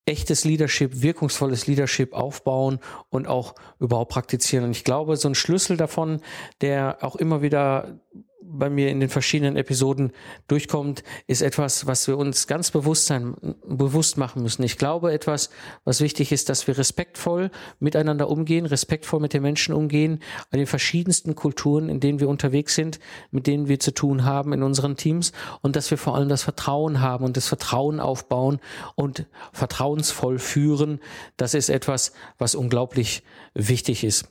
echtes 0.05 0.45
Leadership, 0.45 1.01
wirkungsvolles 1.01 1.67
Leadership 1.67 2.13
aufbauen 2.13 2.79
und 3.09 3.27
auch 3.27 3.55
überhaupt 3.79 4.11
praktizieren. 4.11 4.65
Und 4.65 4.71
ich 4.71 4.83
glaube, 4.83 5.17
so 5.17 5.27
ein 5.27 5.35
Schlüssel 5.35 5.77
davon, 5.77 6.21
der 6.61 6.99
auch 7.01 7.15
immer 7.15 7.41
wieder 7.41 7.99
bei 8.47 8.69
mir 8.69 8.89
in 8.89 8.99
den 8.99 9.09
verschiedenen 9.09 9.57
Episoden 9.57 10.11
durchkommt, 10.47 11.03
ist 11.27 11.41
etwas, 11.41 11.87
was 11.87 12.07
wir 12.07 12.17
uns 12.17 12.47
ganz 12.47 12.71
bewusst 12.71 13.05
sein, 13.05 13.35
bewusst 13.67 14.17
machen 14.17 14.43
müssen. 14.43 14.63
Ich 14.63 14.77
glaube, 14.77 15.11
etwas, 15.11 15.49
was 15.83 16.01
wichtig 16.01 16.31
ist, 16.31 16.49
dass 16.49 16.67
wir 16.67 16.77
respektvoll 16.77 17.51
miteinander 17.79 18.29
umgehen, 18.29 18.65
respektvoll 18.65 19.19
mit 19.19 19.33
den 19.33 19.41
Menschen 19.41 19.73
umgehen, 19.73 20.21
an 20.51 20.59
den 20.59 20.67
verschiedensten 20.67 21.35
Kulturen, 21.35 21.89
in 21.89 21.99
denen 21.99 22.19
wir 22.19 22.29
unterwegs 22.29 22.75
sind, 22.75 22.99
mit 23.31 23.47
denen 23.47 23.67
wir 23.67 23.79
zu 23.79 23.93
tun 23.93 24.25
haben 24.25 24.53
in 24.53 24.63
unseren 24.63 24.97
Teams 24.97 25.31
und 25.61 25.75
dass 25.75 25.89
wir 25.91 25.97
vor 25.97 26.15
allem 26.15 26.29
das 26.29 26.43
Vertrauen 26.43 27.01
haben 27.01 27.25
und 27.25 27.37
das 27.37 27.47
Vertrauen 27.47 27.99
aufbauen 27.99 28.59
und 28.95 29.25
vertrauensvoll 29.53 30.39
führen. 30.39 30.99
Das 31.37 31.53
ist 31.53 31.69
etwas, 31.69 32.13
was 32.37 32.55
unglaublich 32.55 33.23
wichtig 33.53 34.03
ist. 34.03 34.29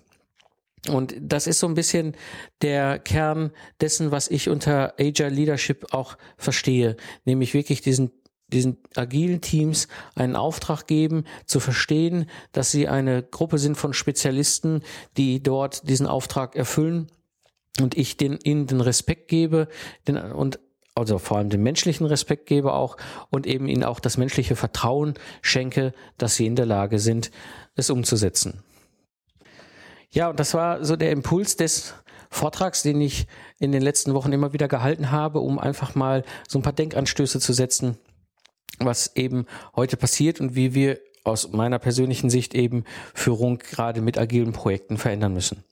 Und 0.89 1.15
das 1.19 1.47
ist 1.47 1.61
so 1.61 1.67
ein 1.67 1.75
bisschen 1.75 2.15
der 2.61 2.99
Kern 2.99 3.53
dessen, 3.81 4.11
was 4.11 4.29
ich 4.29 4.49
unter 4.49 4.95
Agile 4.99 5.31
Leadership 5.31 5.93
auch 5.93 6.17
verstehe, 6.37 6.97
nämlich 7.25 7.55
wirklich 7.55 7.81
diesen 7.81 8.11
diesen 8.49 8.77
agilen 8.95 9.41
Teams 9.41 9.89
einen 10.15 10.37
Auftrag 10.37 10.87
geben, 10.87 11.25
zu 11.47 11.61
verstehen, 11.61 12.27
dass 12.53 12.71
sie 12.71 12.89
eine 12.89 13.23
Gruppe 13.23 13.59
sind 13.59 13.77
von 13.77 13.93
Spezialisten, 13.95 14.83
die 15.17 15.43
dort 15.43 15.89
diesen 15.89 16.07
Auftrag 16.07 16.55
erfüllen 16.55 17.09
und 17.81 17.97
ich 17.97 18.17
den, 18.17 18.39
ihnen 18.45 18.67
den 18.67 18.81
Respekt 18.81 19.29
gebe 19.29 19.69
den, 20.07 20.19
und 20.19 20.61
also 20.95 21.19
vor 21.19 21.39
allem 21.39 21.51
den 21.51 21.63
menschlichen 21.63 22.07
Respekt 22.07 22.47
gebe 22.47 22.73
auch 22.73 22.97
und 23.31 23.47
eben 23.47 23.67
ihnen 23.67 23.83
auch 23.83 23.99
das 23.99 24.17
menschliche 24.17 24.55
Vertrauen 24.55 25.15
schenke, 25.43 25.93
dass 26.19 26.37
sie 26.37 26.47
in 26.47 26.55
der 26.55 26.67
Lage 26.67 27.01
sind, 27.01 27.33
es 27.75 27.91
umzusetzen. 27.91 28.63
Ja, 30.15 30.31
und 30.31 30.39
das 30.39 30.55
war 30.55 30.85
so 30.85 30.95
der 30.95 31.11
Impuls 31.11 31.57
des 31.57 31.95
Vortrags, 32.31 32.83
den 32.83 33.01
ich 33.01 33.27
in 33.59 33.73
den 33.73 33.83
letzten 33.83 34.15
Wochen 34.15 34.33
immer 34.33 34.53
wieder 34.53 34.69
gehalten 34.69 35.11
habe, 35.11 35.41
um 35.41 35.59
einfach 35.59 35.97
mal 35.97 36.25
so 36.49 36.59
ein 36.59 36.63
paar 36.63 36.73
Denkanstöße 36.73 37.41
zu 37.41 37.53
setzen, 37.53 37.99
was 38.79 39.17
eben 39.17 39.47
heute 39.75 39.97
passiert 39.97 40.41
und 40.41 40.55
wie 40.55 40.73
wir 40.73 41.01
aus 41.25 41.53
meiner 41.53 41.81
persönlichen 41.81 42.31
Sicht 42.31 42.55
eben 42.55 42.85
Führung 43.13 43.59
gerade 43.59 44.01
mit 44.01 44.17
agilen 44.17 44.53
Projekten 44.53 44.99
verändern 44.99 45.35
müssen. 45.35 45.65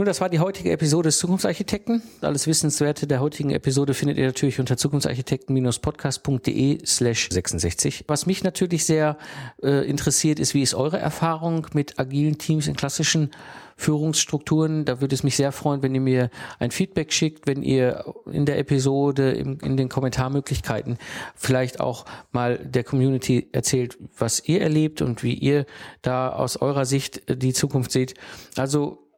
Nun, 0.00 0.06
das 0.06 0.22
war 0.22 0.30
die 0.30 0.40
heutige 0.40 0.72
Episode 0.72 1.08
des 1.08 1.18
Zukunftsarchitekten. 1.18 2.00
Alles 2.22 2.46
Wissenswerte 2.46 3.06
der 3.06 3.20
heutigen 3.20 3.50
Episode 3.50 3.92
findet 3.92 4.16
ihr 4.16 4.28
natürlich 4.28 4.58
unter 4.58 4.78
zukunftsarchitekten-podcast.de 4.78 6.86
slash 6.86 7.28
66. 7.30 8.04
Was 8.06 8.24
mich 8.24 8.42
natürlich 8.42 8.86
sehr 8.86 9.18
äh, 9.62 9.86
interessiert, 9.86 10.40
ist, 10.40 10.54
wie 10.54 10.62
ist 10.62 10.72
eure 10.72 10.98
Erfahrung 10.98 11.66
mit 11.74 11.98
agilen 11.98 12.38
Teams 12.38 12.66
in 12.66 12.76
klassischen 12.76 13.30
Führungsstrukturen. 13.76 14.86
Da 14.86 15.02
würde 15.02 15.14
es 15.14 15.22
mich 15.22 15.36
sehr 15.36 15.52
freuen, 15.52 15.82
wenn 15.82 15.94
ihr 15.94 16.00
mir 16.00 16.30
ein 16.58 16.70
Feedback 16.70 17.12
schickt, 17.12 17.46
wenn 17.46 17.62
ihr 17.62 18.06
in 18.32 18.46
der 18.46 18.58
Episode, 18.58 19.32
in, 19.32 19.60
in 19.60 19.76
den 19.76 19.90
Kommentarmöglichkeiten 19.90 20.96
vielleicht 21.34 21.78
auch 21.78 22.06
mal 22.32 22.56
der 22.56 22.84
Community 22.84 23.50
erzählt, 23.52 23.98
was 24.16 24.48
ihr 24.48 24.62
erlebt 24.62 25.02
und 25.02 25.22
wie 25.22 25.34
ihr 25.34 25.66
da 26.00 26.30
aus 26.30 26.56
eurer 26.56 26.86
Sicht 26.86 27.20
die 27.28 27.52
Zukunft 27.52 27.92
seht. 27.92 28.14
Also 28.56 29.09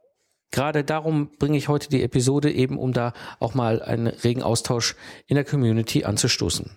Gerade 0.52 0.84
darum 0.84 1.30
bringe 1.38 1.58
ich 1.58 1.68
heute 1.68 1.88
die 1.88 2.02
Episode 2.02 2.52
eben, 2.52 2.78
um 2.78 2.92
da 2.92 3.12
auch 3.40 3.54
mal 3.54 3.82
einen 3.82 4.06
regen 4.06 4.42
Austausch 4.42 4.94
in 5.26 5.34
der 5.34 5.44
Community 5.44 6.04
anzustoßen. 6.04 6.70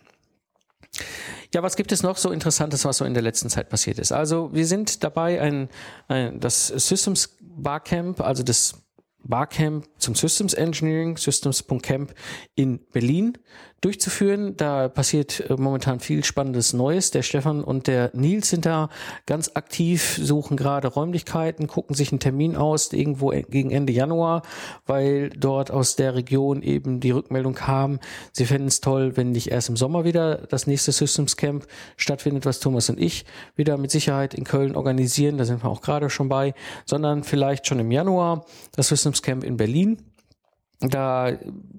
Ja, 1.53 1.61
was 1.61 1.75
gibt 1.75 1.91
es 1.91 2.01
noch 2.01 2.17
so 2.17 2.31
Interessantes, 2.31 2.85
was 2.85 2.97
so 2.97 3.05
in 3.05 3.13
der 3.13 3.23
letzten 3.23 3.49
Zeit 3.49 3.69
passiert 3.69 3.99
ist? 3.99 4.11
Also 4.11 4.53
wir 4.53 4.65
sind 4.65 5.03
dabei, 5.03 5.39
ein, 5.41 5.69
ein 6.07 6.39
das 6.39 6.67
Systems 6.67 7.37
Barcamp, 7.41 8.21
also 8.21 8.43
das 8.43 8.81
Barcamp 9.23 9.87
zum 9.97 10.15
Systems 10.15 10.53
Engineering, 10.53 11.17
Systems.camp 11.17 12.13
in 12.55 12.79
Berlin 12.91 13.37
durchzuführen. 13.85 14.57
Da 14.57 14.87
passiert 14.87 15.47
äh, 15.47 15.55
momentan 15.57 15.99
viel 15.99 16.23
spannendes 16.23 16.73
Neues. 16.73 17.11
Der 17.11 17.21
Stefan 17.21 17.63
und 17.63 17.85
der 17.85 18.09
Nils 18.13 18.49
sind 18.49 18.65
da 18.65 18.89
ganz 19.27 19.51
aktiv, 19.53 20.19
suchen 20.19 20.57
gerade 20.57 20.87
Räumlichkeiten, 20.87 21.67
gucken 21.67 21.95
sich 21.95 22.11
einen 22.11 22.19
Termin 22.19 22.55
aus, 22.55 22.91
irgendwo 22.91 23.29
gegen 23.29 23.69
Ende 23.69 23.93
Januar, 23.93 24.41
weil 24.87 25.29
dort 25.29 25.69
aus 25.69 25.95
der 25.95 26.15
Region 26.15 26.63
eben 26.63 26.99
die 26.99 27.11
Rückmeldung 27.11 27.53
kam, 27.53 27.99
sie 28.31 28.45
fänden 28.45 28.69
es 28.69 28.81
toll, 28.81 29.15
wenn 29.17 29.31
nicht 29.31 29.51
erst 29.51 29.69
im 29.69 29.77
Sommer 29.77 30.03
wieder 30.03 30.37
das 30.49 30.65
nächste 30.65 30.91
Systems 30.91 31.37
Camp 31.37 31.67
stattfindet, 31.95 32.45
was 32.45 32.59
Thomas 32.59 32.89
und 32.89 32.99
ich 32.99 33.23
wieder 33.55 33.77
mit 33.77 33.91
Sicherheit 33.91 34.33
in 34.33 34.45
Köln 34.45 34.75
organisieren. 34.75 35.37
Da 35.37 35.45
sind 35.45 35.63
wir 35.63 35.69
auch 35.69 35.81
gerade 35.81 36.09
schon 36.09 36.27
bei, 36.27 36.55
sondern 36.85 37.23
vielleicht 37.23 37.67
schon 37.67 37.77
im 37.77 37.91
Januar 37.91 38.45
das 38.75 38.87
Systems 38.87 39.21
Camp 39.21 39.43
in 39.43 39.57
Berlin. 39.57 39.99
Da 40.79 41.31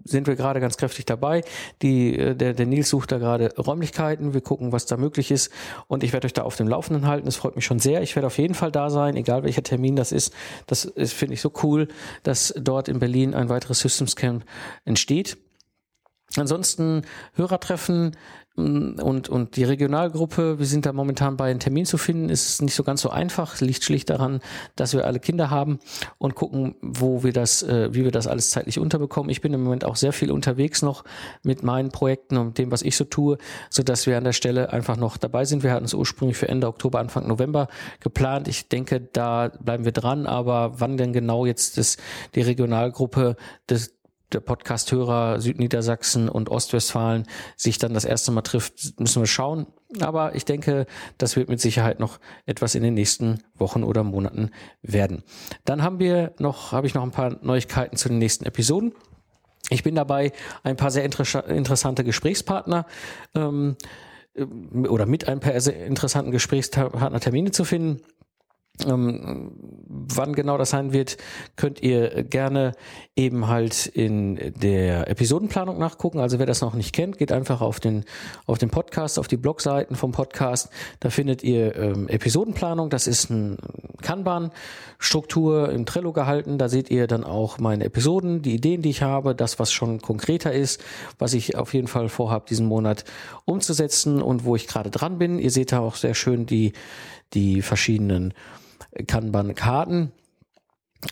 sind 0.04 0.26
wir 0.26 0.37
gerade 0.37 0.61
ganz 0.61 0.76
kräftig 0.76 1.04
dabei. 1.04 1.42
Die, 1.82 2.18
äh, 2.18 2.35
der, 2.35 2.54
der 2.54 2.66
Nils 2.66 2.88
sucht 2.88 3.12
da 3.12 3.18
gerade 3.18 3.54
Räumlichkeiten. 3.56 4.35
Wir 4.35 4.40
gucken, 4.40 4.72
was 4.72 4.87
da 4.87 4.96
möglich 4.96 5.30
ist. 5.30 5.52
Und 5.87 6.02
ich 6.02 6.12
werde 6.12 6.26
euch 6.26 6.32
da 6.32 6.42
auf 6.42 6.56
dem 6.56 6.68
Laufenden 6.68 7.06
halten. 7.06 7.26
Das 7.26 7.37
freut 7.37 7.56
mich 7.56 7.64
schon 7.64 7.78
sehr. 7.78 8.02
Ich 8.02 8.16
werde 8.16 8.26
auf 8.26 8.38
jeden 8.38 8.54
Fall 8.54 8.72
da 8.72 8.90
sein, 8.90 9.16
egal 9.16 9.42
welcher 9.42 9.62
Termin 9.62 9.96
das 9.96 10.12
ist. 10.12 10.32
Das 10.66 10.85
ist, 10.85 11.12
finde 11.12 11.35
ich 11.35 11.40
so 11.40 11.52
cool, 11.62 11.88
dass 12.22 12.54
dort 12.56 12.88
in 12.88 12.98
Berlin 12.98 13.35
ein 13.35 13.48
weiteres 13.48 13.80
Systems 13.80 14.16
Camp 14.16 14.44
entsteht. 14.85 15.37
Ansonsten 16.37 17.02
Hörertreffen 17.35 18.16
und, 18.57 19.29
und 19.29 19.57
die 19.57 19.64
Regionalgruppe, 19.64 20.59
wir 20.59 20.66
sind 20.66 20.87
da 20.87 20.92
momentan 20.95 21.37
bei 21.37 21.51
einem 21.51 21.61
Termin 21.61 21.85
zu 21.85 21.99
finden, 21.99 22.31
ist 22.31 22.62
nicht 22.62 22.75
so 22.75 22.83
ganz 22.83 23.03
so 23.03 23.11
einfach, 23.11 23.61
liegt 23.61 23.85
schlicht 23.85 24.09
daran, 24.09 24.40
dass 24.77 24.95
wir 24.95 25.05
alle 25.05 25.21
Kinder 25.21 25.51
haben 25.51 25.79
und 26.16 26.35
gucken, 26.35 26.75
wo 26.81 27.23
wir 27.23 27.35
das, 27.35 27.62
äh, 27.62 27.92
wie 27.92 28.05
wir 28.05 28.11
das 28.11 28.27
alles 28.27 28.51
zeitlich 28.51 28.79
unterbekommen. 28.79 29.31
Ich 29.31 29.42
bin 29.42 29.53
im 29.53 29.62
Moment 29.62 29.85
auch 29.85 29.97
sehr 29.97 30.14
viel 30.14 30.31
unterwegs 30.31 30.81
noch 30.81 31.05
mit 31.42 31.62
meinen 31.62 31.90
Projekten 31.90 32.38
und 32.38 32.57
dem, 32.57 32.71
was 32.71 32.81
ich 32.81 32.97
so 32.97 33.05
tue, 33.05 33.37
so 33.69 33.83
dass 33.83 34.07
wir 34.07 34.16
an 34.16 34.25
der 34.25 34.33
Stelle 34.33 34.73
einfach 34.73 34.97
noch 34.97 35.19
dabei 35.19 35.45
sind. 35.45 35.62
Wir 35.62 35.73
hatten 35.73 35.85
es 35.85 35.92
ursprünglich 35.92 36.38
für 36.38 36.49
Ende 36.49 36.66
Oktober, 36.66 36.99
Anfang 36.99 37.29
November 37.29 37.69
geplant. 38.01 38.49
Ich 38.49 38.69
denke, 38.69 39.01
da 39.01 39.49
bleiben 39.61 39.85
wir 39.85 39.92
dran, 39.92 40.27
aber 40.27 40.81
wann 40.81 40.97
denn 40.97 41.12
genau 41.12 41.45
jetzt 41.45 41.77
das, 41.77 41.99
die 42.35 42.40
Regionalgruppe 42.40 43.37
des, 43.69 43.97
der 44.33 44.41
Podcast-Hörer 44.41 45.41
Südniedersachsen 45.41 46.29
und 46.29 46.49
Ostwestfalen 46.49 47.27
sich 47.57 47.79
dann 47.79 47.95
das 47.95 48.05
erste 48.05 48.33
Mal 48.33 48.43
trifft, 48.43 48.99
müssen 48.99 49.23
wir 49.23 49.27
schauen. 49.27 49.67
Aber 50.01 50.35
ich 50.35 50.45
denke, 50.45 50.87
das 51.17 51.37
wird 51.37 51.49
mit 51.49 51.61
Sicherheit 51.61 52.01
noch 52.01 52.19
etwas 52.45 52.75
in 52.75 52.83
den 52.83 52.95
nächsten 52.95 53.43
Wochen 53.55 53.85
oder 53.85 54.03
Monaten 54.03 54.51
werden. 54.83 55.23
Dann 55.65 55.83
haben 55.83 56.01
wir 56.01 56.35
noch, 56.39 56.73
habe 56.73 56.87
ich 56.87 56.95
noch 56.95 57.03
ein 57.03 57.12
paar 57.12 57.39
Neuigkeiten 57.43 57.97
zu 57.97 58.09
den 58.09 58.19
nächsten 58.19 58.45
Episoden. 58.45 58.93
Ich 59.71 59.83
bin 59.83 59.95
dabei, 59.95 60.33
ein 60.62 60.77
paar 60.77 60.91
sehr 60.91 61.05
inter 61.05 61.49
interessante 61.49 62.05
Gesprächspartner 62.05 62.87
ähm, 63.35 63.77
äh, 64.35 64.43
oder 64.43 65.07
mit 65.07 65.29
ein 65.29 65.41
paar 65.41 65.61
sehr 65.61 65.87
interessanten 65.87 66.31
Gesprächspartner 66.31 67.21
Termine 67.21 67.51
zu 67.51 67.65
finden. 67.65 68.03
Ähm, 68.85 69.53
wann 69.89 70.35
genau 70.35 70.59
das 70.59 70.71
sein 70.71 70.93
wird, 70.93 71.17
könnt 71.57 71.83
ihr 71.83 72.25
gerne 72.25 72.73
eben 73.15 73.49
halt 73.49 73.87
in 73.87 74.53
der 74.61 75.09
Episodenplanung 75.09 75.79
nachgucken. 75.79 76.19
Also 76.19 76.39
wer 76.39 76.47
das 76.47 76.61
noch 76.61 76.75
nicht 76.75 76.93
kennt, 76.93 77.17
geht 77.17 77.33
einfach 77.33 77.61
auf 77.62 77.81
den 77.81 78.05
auf 78.45 78.59
den 78.59 78.69
Podcast, 78.69 79.19
auf 79.19 79.29
die 79.29 79.39
Blogseiten 79.39 79.97
vom 79.97 80.12
Podcast. 80.12 80.69
Da 81.01 81.11
findet 81.11 81.43
ihr 81.43 81.75
ähm, 81.77 82.09
Episodenplanung. 82.09 82.91
Das 82.91 83.07
ist 83.07 83.31
ein 83.31 83.57
Kanban-Struktur 84.03 85.71
im 85.71 85.87
Trello 85.87 86.12
gehalten. 86.12 86.59
Da 86.59 86.69
seht 86.69 86.91
ihr 86.91 87.07
dann 87.07 87.25
auch 87.25 87.59
meine 87.59 87.85
Episoden, 87.85 88.43
die 88.43 88.55
Ideen, 88.55 88.83
die 88.83 88.91
ich 88.91 89.03
habe, 89.03 89.35
das 89.35 89.59
was 89.59 89.73
schon 89.73 90.03
konkreter 90.03 90.53
ist, 90.53 90.85
was 91.19 91.33
ich 91.33 91.57
auf 91.57 91.73
jeden 91.73 91.89
Fall 91.89 92.09
vorhabe, 92.09 92.47
diesen 92.49 92.67
Monat 92.67 93.05
umzusetzen 93.47 94.21
und 94.21 94.45
wo 94.45 94.55
ich 94.55 94.67
gerade 94.67 94.91
dran 94.91 95.19
bin. 95.19 95.39
Ihr 95.39 95.51
seht 95.51 95.73
da 95.73 95.81
auch 95.81 95.95
sehr 95.95 96.15
schön 96.15 96.45
die 96.45 96.73
die 97.35 97.62
verschiedenen 97.62 98.35
Kanban-Karten 99.06 100.12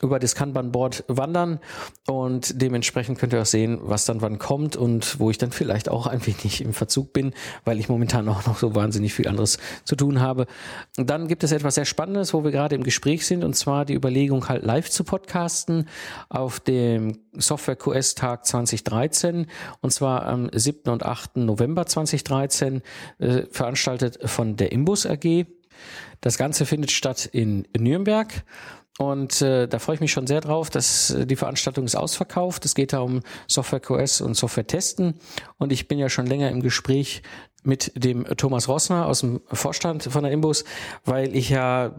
über 0.03 0.19
das 0.19 0.35
Kanban-Board 0.35 1.05
wandern 1.09 1.61
und 2.07 2.61
dementsprechend 2.61 3.19
könnt 3.19 3.33
ihr 3.33 3.43
auch 3.43 3.47
sehen, 3.47 3.79
was 3.83 4.05
dann 4.05 4.23
wann 4.23 4.39
kommt 4.39 4.77
und 4.77 5.21
wo 5.21 5.31
ich 5.31 5.39
dann 5.39 5.53
vielleicht 5.53 5.89
auch 5.89 6.07
ein 6.07 6.27
wenig 6.27 6.63
im 6.63 6.73
Verzug 6.73 7.13
bin, 7.13 7.35
weil 7.65 7.79
ich 7.79 7.89
momentan 7.89 8.29
auch 8.29 8.47
noch 8.47 8.59
so 8.59 8.75
wahnsinnig 8.75 9.15
viel 9.15 9.29
anderes 9.29 9.59
zu 9.85 9.95
tun 9.95 10.21
habe. 10.21 10.47
Und 10.97 11.11
dann 11.11 11.29
gibt 11.29 11.45
es 11.45 11.53
etwas 11.53 11.77
sehr 11.77 11.85
Spannendes, 11.85 12.35
wo 12.35 12.45
wir 12.45 12.51
gerade 12.51 12.75
im 12.75 12.83
Gespräch 12.83 13.27
sind 13.27 13.45
und 13.45 13.55
zwar 13.55 13.85
die 13.85 13.95
Überlegung 13.95 14.49
halt 14.49 14.65
live 14.65 14.91
zu 14.91 15.05
podcasten 15.05 15.89
auf 16.29 16.61
dem 16.61 17.19
Software 17.35 17.77
QS 17.77 18.15
Tag 18.15 18.47
2013 18.47 19.47
und 19.81 19.91
zwar 19.91 20.27
am 20.27 20.49
7. 20.53 20.91
und 20.91 21.05
8. 21.05 21.37
November 21.37 21.87
2013 21.87 22.83
äh, 23.19 23.43
veranstaltet 23.51 24.19
von 24.25 24.57
der 24.57 24.73
Imbus 24.73 25.07
AG 25.07 25.47
das 26.21 26.39
Ganze 26.39 26.67
findet 26.67 26.91
statt 26.91 27.27
in 27.27 27.67
Nürnberg. 27.77 28.45
Und 28.99 29.43
äh, 29.43 29.67
da 29.67 29.81
freue 29.81 29.97
ich 29.97 30.01
mich 30.01 30.13
schon 30.13 30.27
sehr 30.27 30.41
drauf, 30.41 30.71
dass 30.71 31.11
äh, 31.11 31.27
die 31.27 31.37
Veranstaltung 31.37 31.85
ist 31.85 31.97
ausverkauft. 31.97 32.65
Es 32.65 32.75
geht 32.75 32.93
da 32.93 33.01
um 33.01 33.23
Software 33.49 33.81
QS 33.81 34.21
und 34.21 34.35
Software 34.35 34.67
Testen. 34.67 35.15
Und 35.59 35.73
ich 35.73 35.89
bin 35.89 35.99
ja 35.99 36.09
schon 36.09 36.27
länger 36.27 36.51
im 36.51 36.63
Gespräch 36.63 37.23
mit 37.65 37.93
dem 37.97 38.25
Thomas 38.37 38.69
Rossner 38.69 39.07
aus 39.07 39.21
dem 39.21 39.41
Vorstand 39.47 40.05
von 40.05 40.23
der 40.23 40.33
Imbus, 40.33 40.65
weil 41.05 41.35
ich 41.35 41.49
ja 41.49 41.95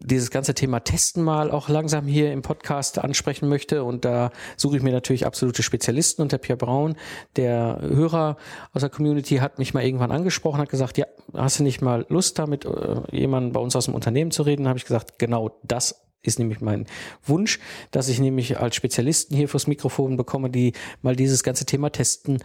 dieses 0.00 0.30
ganze 0.30 0.54
Thema 0.54 0.80
Testen 0.80 1.22
mal 1.22 1.50
auch 1.50 1.68
langsam 1.68 2.06
hier 2.06 2.32
im 2.32 2.42
Podcast 2.42 2.98
ansprechen 2.98 3.48
möchte. 3.48 3.84
Und 3.84 4.04
da 4.04 4.30
suche 4.56 4.76
ich 4.76 4.82
mir 4.82 4.92
natürlich 4.92 5.26
absolute 5.26 5.62
Spezialisten. 5.62 6.22
Und 6.22 6.32
der 6.32 6.38
Pierre 6.38 6.56
Braun, 6.56 6.96
der 7.36 7.78
Hörer 7.80 8.36
aus 8.72 8.80
der 8.80 8.90
Community, 8.90 9.36
hat 9.36 9.58
mich 9.58 9.74
mal 9.74 9.84
irgendwann 9.84 10.12
angesprochen, 10.12 10.60
hat 10.60 10.68
gesagt, 10.68 10.98
ja, 10.98 11.06
hast 11.34 11.58
du 11.58 11.62
nicht 11.62 11.82
mal 11.82 12.06
Lust, 12.08 12.38
da 12.38 12.46
mit 12.46 12.64
äh, 12.64 12.96
jemandem 13.10 13.52
bei 13.52 13.60
uns 13.60 13.76
aus 13.76 13.86
dem 13.86 13.94
Unternehmen 13.94 14.30
zu 14.30 14.42
reden? 14.42 14.64
Da 14.64 14.70
habe 14.70 14.78
ich 14.78 14.86
gesagt, 14.86 15.18
genau 15.18 15.58
das 15.64 16.04
ist 16.22 16.38
nämlich 16.38 16.60
mein 16.60 16.86
Wunsch, 17.24 17.60
dass 17.90 18.08
ich 18.08 18.18
nämlich 18.18 18.58
als 18.58 18.76
Spezialisten 18.76 19.36
hier 19.36 19.48
fürs 19.48 19.66
Mikrofon 19.66 20.16
bekomme, 20.16 20.50
die 20.50 20.72
mal 21.00 21.16
dieses 21.16 21.42
ganze 21.42 21.64
Thema 21.64 21.90
Testen 21.90 22.38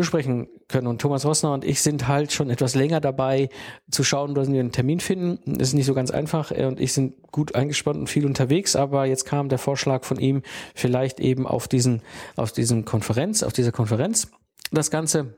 besprechen 0.00 0.48
können. 0.68 0.86
Und 0.86 1.00
Thomas 1.00 1.24
Rossner 1.24 1.52
und 1.52 1.64
ich 1.64 1.82
sind 1.82 2.08
halt 2.08 2.32
schon 2.32 2.50
etwas 2.50 2.74
länger 2.74 3.00
dabei 3.00 3.48
zu 3.90 4.04
schauen, 4.04 4.34
dass 4.34 4.50
wir 4.50 4.60
einen 4.60 4.72
Termin 4.72 5.00
finden. 5.00 5.58
Das 5.58 5.68
ist 5.68 5.74
nicht 5.74 5.86
so 5.86 5.94
ganz 5.94 6.10
einfach. 6.10 6.50
Er 6.52 6.68
und 6.68 6.80
ich 6.80 6.92
sind 6.92 7.14
gut 7.30 7.54
eingespannt 7.54 7.98
und 7.98 8.08
viel 8.08 8.26
unterwegs, 8.26 8.76
aber 8.76 9.06
jetzt 9.06 9.24
kam 9.24 9.48
der 9.48 9.58
Vorschlag 9.58 10.04
von 10.04 10.18
ihm, 10.18 10.42
vielleicht 10.74 11.20
eben 11.20 11.46
auf 11.46 11.68
diesen, 11.68 12.02
auf 12.36 12.52
diesen 12.52 12.84
Konferenz, 12.84 13.42
auf 13.42 13.52
dieser 13.52 13.72
Konferenz 13.72 14.28
das 14.72 14.90
Ganze 14.90 15.34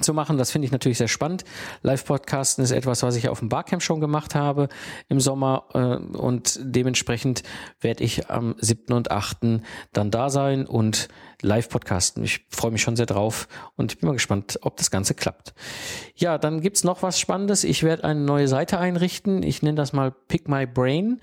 zu 0.00 0.14
machen. 0.14 0.38
Das 0.38 0.50
finde 0.50 0.66
ich 0.66 0.72
natürlich 0.72 0.98
sehr 0.98 1.08
spannend. 1.08 1.44
Live-Podcasten 1.82 2.62
ist 2.62 2.70
etwas, 2.70 3.02
was 3.02 3.16
ich 3.16 3.28
auf 3.28 3.40
dem 3.40 3.48
Barcamp 3.48 3.82
schon 3.82 4.00
gemacht 4.00 4.34
habe 4.34 4.68
im 5.08 5.20
Sommer 5.20 5.64
äh, 5.74 6.16
und 6.16 6.58
dementsprechend 6.62 7.42
werde 7.80 8.04
ich 8.04 8.30
am 8.30 8.54
7. 8.58 8.94
und 8.94 9.10
8. 9.10 9.60
dann 9.92 10.10
da 10.10 10.30
sein 10.30 10.66
und 10.66 11.08
Live-Podcasten. 11.42 12.24
Ich 12.24 12.46
freue 12.48 12.70
mich 12.70 12.82
schon 12.82 12.96
sehr 12.96 13.06
drauf 13.06 13.48
und 13.76 14.00
bin 14.00 14.08
mal 14.08 14.14
gespannt, 14.14 14.58
ob 14.62 14.76
das 14.76 14.90
Ganze 14.90 15.14
klappt. 15.14 15.54
Ja, 16.14 16.38
dann 16.38 16.60
gibt's 16.60 16.84
noch 16.84 17.02
was 17.02 17.20
Spannendes. 17.20 17.64
Ich 17.64 17.82
werde 17.82 18.04
eine 18.04 18.20
neue 18.20 18.48
Seite 18.48 18.78
einrichten. 18.78 19.42
Ich 19.42 19.62
nenne 19.62 19.76
das 19.76 19.92
mal 19.92 20.10
Pick 20.10 20.48
My 20.48 20.66
Brain 20.66 21.20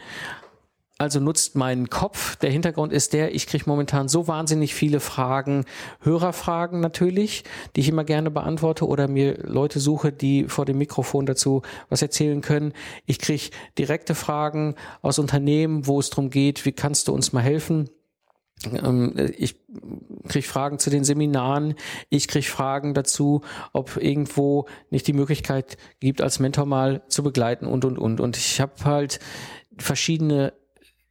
also 1.03 1.19
nutzt 1.19 1.55
meinen 1.55 1.89
Kopf. 1.89 2.35
Der 2.37 2.49
Hintergrund 2.49 2.93
ist 2.93 3.13
der, 3.13 3.35
ich 3.35 3.45
kriege 3.45 3.65
momentan 3.67 4.07
so 4.07 4.27
wahnsinnig 4.27 4.73
viele 4.73 4.99
Fragen, 4.99 5.65
Hörerfragen 5.99 6.79
natürlich, 6.79 7.43
die 7.75 7.81
ich 7.81 7.89
immer 7.89 8.03
gerne 8.03 8.31
beantworte 8.31 8.87
oder 8.87 9.07
mir 9.07 9.37
Leute 9.43 9.79
suche, 9.79 10.11
die 10.11 10.45
vor 10.45 10.65
dem 10.65 10.77
Mikrofon 10.77 11.25
dazu 11.25 11.61
was 11.89 12.01
erzählen 12.01 12.41
können. 12.41 12.73
Ich 13.05 13.19
kriege 13.19 13.49
direkte 13.77 14.15
Fragen 14.15 14.75
aus 15.01 15.19
Unternehmen, 15.19 15.85
wo 15.87 15.99
es 15.99 16.09
darum 16.09 16.29
geht, 16.29 16.65
wie 16.65 16.71
kannst 16.71 17.07
du 17.07 17.13
uns 17.13 17.33
mal 17.33 17.41
helfen? 17.43 17.89
Ähm, 18.71 19.13
ich 19.37 19.55
kriege 20.27 20.47
Fragen 20.47 20.79
zu 20.79 20.89
den 20.89 21.03
Seminaren, 21.03 21.75
ich 22.09 22.27
kriege 22.27 22.45
Fragen 22.45 22.93
dazu, 22.93 23.41
ob 23.73 23.97
irgendwo 23.97 24.67
nicht 24.89 25.07
die 25.07 25.13
Möglichkeit 25.13 25.77
gibt, 25.99 26.21
als 26.21 26.39
Mentor 26.39 26.65
mal 26.65 27.01
zu 27.07 27.23
begleiten 27.23 27.65
und 27.65 27.83
und 27.83 27.97
und. 27.97 28.21
Und 28.21 28.37
ich 28.37 28.61
habe 28.61 28.73
halt 28.85 29.19
verschiedene 29.77 30.53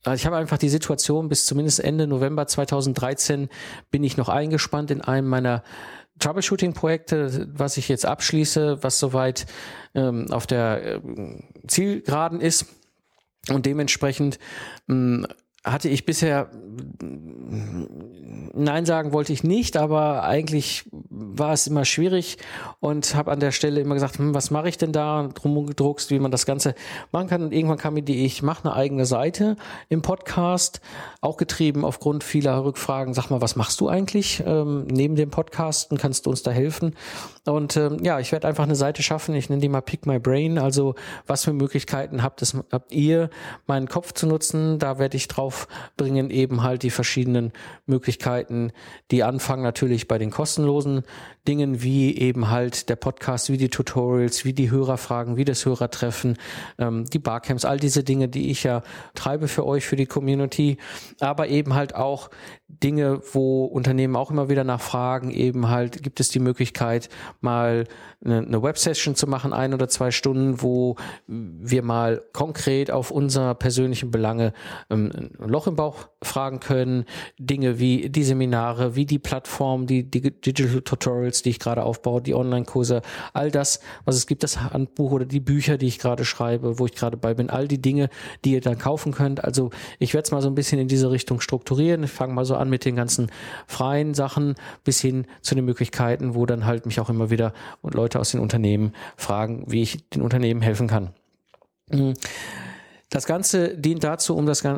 also 0.05 0.15
ich 0.15 0.27
habe 0.27 0.37
einfach 0.37 0.59
die 0.59 0.69
Situation, 0.69 1.29
bis 1.29 1.47
zumindest 1.47 1.81
Ende 1.81 2.07
November 2.07 2.47
2013 2.47 3.49
bin 3.91 4.03
ich 4.03 4.17
noch 4.17 4.29
eingespannt 4.29 4.91
in 4.91 5.01
einem 5.01 5.29
meiner 5.29 5.63
Troubleshooting-Projekte, 6.19 7.49
was 7.53 7.77
ich 7.77 7.89
jetzt 7.89 8.05
abschließe, 8.05 8.83
was 8.83 8.99
soweit 8.99 9.47
ähm, 9.95 10.27
auf 10.31 10.47
der 10.47 10.97
äh, 10.97 11.01
Zielgeraden 11.67 12.41
ist. 12.41 12.67
Und 13.49 13.67
dementsprechend 13.67 14.39
ähm, 14.89 15.27
hatte 15.65 15.89
ich 15.89 16.05
bisher 16.05 16.51
Nein 18.55 18.85
sagen 18.85 19.13
wollte 19.13 19.33
ich 19.33 19.45
nicht, 19.45 19.77
aber 19.77 20.25
eigentlich 20.25 20.85
war 20.91 21.53
es 21.53 21.67
immer 21.67 21.85
schwierig 21.85 22.37
und 22.81 23.15
habe 23.15 23.31
an 23.31 23.41
der 23.41 23.51
Stelle 23.51 23.81
immer 23.81 23.95
gesagt, 23.95 24.19
hm, 24.19 24.35
was 24.35 24.51
mache 24.51 24.69
ich 24.69 24.77
denn 24.77 24.93
da? 24.93 25.29
Drum 25.35 25.67
gedruckst, 25.67 26.11
wie 26.11 26.19
man 26.19 26.31
das 26.31 26.45
Ganze 26.45 26.75
machen 27.13 27.29
kann. 27.29 27.43
Und 27.43 27.53
irgendwann 27.53 27.79
kam 27.79 27.95
mir 27.95 28.03
die, 28.03 28.25
ich 28.25 28.43
mache 28.43 28.65
eine 28.65 28.75
eigene 28.75 29.07
Seite 29.07 29.57
im 29.89 30.03
Podcast, 30.03 30.81
auch 31.21 31.37
getrieben 31.37 31.85
aufgrund 31.85 32.25
vieler 32.25 32.65
Rückfragen. 32.65 33.15
Sag 33.15 33.31
mal, 33.31 33.41
was 33.41 33.57
machst 33.57 33.81
du 33.81 33.89
eigentlich 33.89 34.43
ähm, 34.47 34.87
neben 34.87 35.17
dem 35.17 35.31
Podcasten? 35.31 35.97
Kannst 35.97 36.27
du 36.27 36.31
uns 36.31 36.43
da 36.43 36.51
helfen? 36.51 36.95
Und 37.45 37.77
ähm, 37.77 37.99
ja, 38.03 38.21
ich 38.21 38.33
werde 38.33 38.49
einfach 38.49 38.65
eine 38.65 38.77
Seite 38.77 39.03
schaffen. 39.03 39.35
Ich 39.35 39.49
nenne 39.49 39.63
die 39.63 39.69
mal 39.69 39.83
Pick 39.83 40.07
My 40.07 40.19
Brain. 40.19 40.59
Also 40.59 40.95
was 41.27 41.45
für 41.45 41.53
Möglichkeiten 41.53 42.23
habt, 42.23 42.43
es, 42.43 42.57
habt 42.71 42.93
ihr, 42.93 43.31
meinen 43.67 43.89
Kopf 43.89 44.13
zu 44.13 44.27
nutzen? 44.27 44.79
Da 44.79 44.99
werde 44.99 45.17
ich 45.17 45.29
drauf 45.29 45.52
bringen, 45.97 46.31
eben 46.31 46.63
halt 46.63 46.83
die 46.83 46.91
verschiedenen 46.91 47.53
Möglichkeiten, 47.87 48.73
die 49.11 49.23
anfangen 49.23 49.63
natürlich 49.63 50.09
bei 50.09 50.19
den 50.19 50.31
kostenlosen 50.31 51.05
Dingen 51.49 51.83
wie 51.83 52.17
eben 52.17 52.51
halt 52.51 52.89
der 52.89 52.97
Podcast, 52.97 53.51
wie 53.51 53.57
die 53.57 53.69
Tutorials, 53.69 54.45
wie 54.45 54.53
die 54.53 54.71
Hörerfragen, 54.71 55.37
wie 55.37 55.45
das 55.45 55.67
Hörertreffen, 55.67 56.37
ähm, 56.79 57.05
die 57.07 57.19
Barcamps, 57.19 57.65
all 57.65 57.79
diese 57.79 58.05
Dinge, 58.05 58.29
die 58.29 58.51
ich 58.51 58.63
ja 58.63 58.83
treibe 59.15 59.49
für 59.49 59.67
euch, 59.67 59.85
für 59.85 59.97
die 59.97 60.07
Community, 60.07 60.79
aber 61.21 61.49
eben 61.49 61.75
halt 61.75 61.97
auch 61.97 62.31
Dinge, 62.69 63.21
wo 63.33 63.65
Unternehmen 63.65 64.15
auch 64.15 64.31
immer 64.31 64.49
wieder 64.49 64.65
nachfragen, 64.65 65.31
eben 65.31 65.69
halt 65.69 66.03
gibt 66.03 66.21
es 66.21 66.29
die 66.29 66.39
Möglichkeit, 66.39 67.09
mal 67.41 67.87
eine, 68.25 68.39
eine 68.39 68.63
Web-Session 68.63 69.17
zu 69.17 69.27
machen, 69.27 69.53
ein 69.53 69.75
oder 69.75 69.89
zwei 69.89 70.11
Stunden, 70.13 70.63
wo 70.63 70.97
wir 71.27 71.83
mal 71.83 72.23
konkret 72.33 72.91
auf 72.91 73.11
unser 73.11 73.55
persönlichen 73.55 74.11
Belange 74.11 74.53
ähm, 74.91 75.11
ein 75.41 75.49
Loch 75.49 75.67
im 75.67 75.75
Bauch 75.75 76.09
fragen 76.23 76.61
können. 76.61 77.05
Dinge 77.39 77.79
wie 77.79 78.09
die 78.09 78.25
Seminare, 78.25 78.97
wie 78.97 79.07
die 79.07 79.19
Plattform, 79.19 79.87
die, 79.87 80.11
Digital 80.11 80.81
Tutorials, 80.83 81.43
die 81.43 81.51
ich 81.51 81.59
gerade 81.59 81.83
aufbaue, 81.85 82.23
die 82.23 82.35
Online-Kurse, 82.35 83.03
all 83.33 83.51
das, 83.51 83.81
was 84.05 84.17
es 84.17 84.27
gibt, 84.27 84.43
das 84.43 84.61
Handbuch 84.61 85.13
oder 85.13 85.25
die 85.25 85.41
Bücher, 85.41 85.79
die 85.79 85.87
ich 85.87 85.99
gerade 85.99 86.25
schreibe, 86.25 86.79
wo 86.79 86.87
ich 86.87 86.95
gerade 86.95 87.17
bei 87.17 87.35
bin, 87.35 87.51
all 87.51 87.69
die 87.69 87.81
Dinge, 87.81 88.09
die 88.45 88.53
ihr 88.53 88.61
dann 88.61 88.79
kaufen 88.79 89.13
könnt. 89.13 89.43
Also 89.45 89.71
ich 89.99 90.15
werde 90.15 90.25
es 90.25 90.31
mal 90.33 90.43
so 90.43 90.49
ein 90.49 90.55
bisschen 90.55 90.79
in 90.79 90.89
diese 90.89 91.11
Richtung 91.11 91.41
strukturieren. 91.41 92.05
Ich 92.05 92.11
fange 92.11 92.35
mal 92.35 92.45
so 92.45 92.57
an 92.57 92.71
mit 92.71 92.85
den 92.85 92.97
ganzen 92.97 93.31
freien 93.67 94.15
Sachen 94.15 94.55
bis 94.85 95.01
hin 95.01 95.27
zu 95.41 95.55
den 95.55 95.65
Möglichkeiten, 95.65 96.35
wo 96.35 96.47
dann 96.47 96.67
halt 96.67 96.87
mich 96.87 97.01
auch 97.01 97.11
immer 97.11 97.31
wieder 97.31 97.53
Leute 97.83 98.21
aus 98.21 98.31
den 98.31 98.41
Unternehmen 98.41 98.93
fragen, 99.17 99.65
wie 99.67 99.83
ich 99.83 100.09
den 100.11 100.23
Unternehmen 100.23 100.63
helfen 100.63 100.89
kann. 100.89 101.11
Mhm. 101.91 102.15
Das 103.13 103.27
Ganze 103.27 103.77
dient 103.77 104.05
dazu, 104.05 104.35
um 104.35 104.47
das 104.47 104.65
äh, 104.65 104.71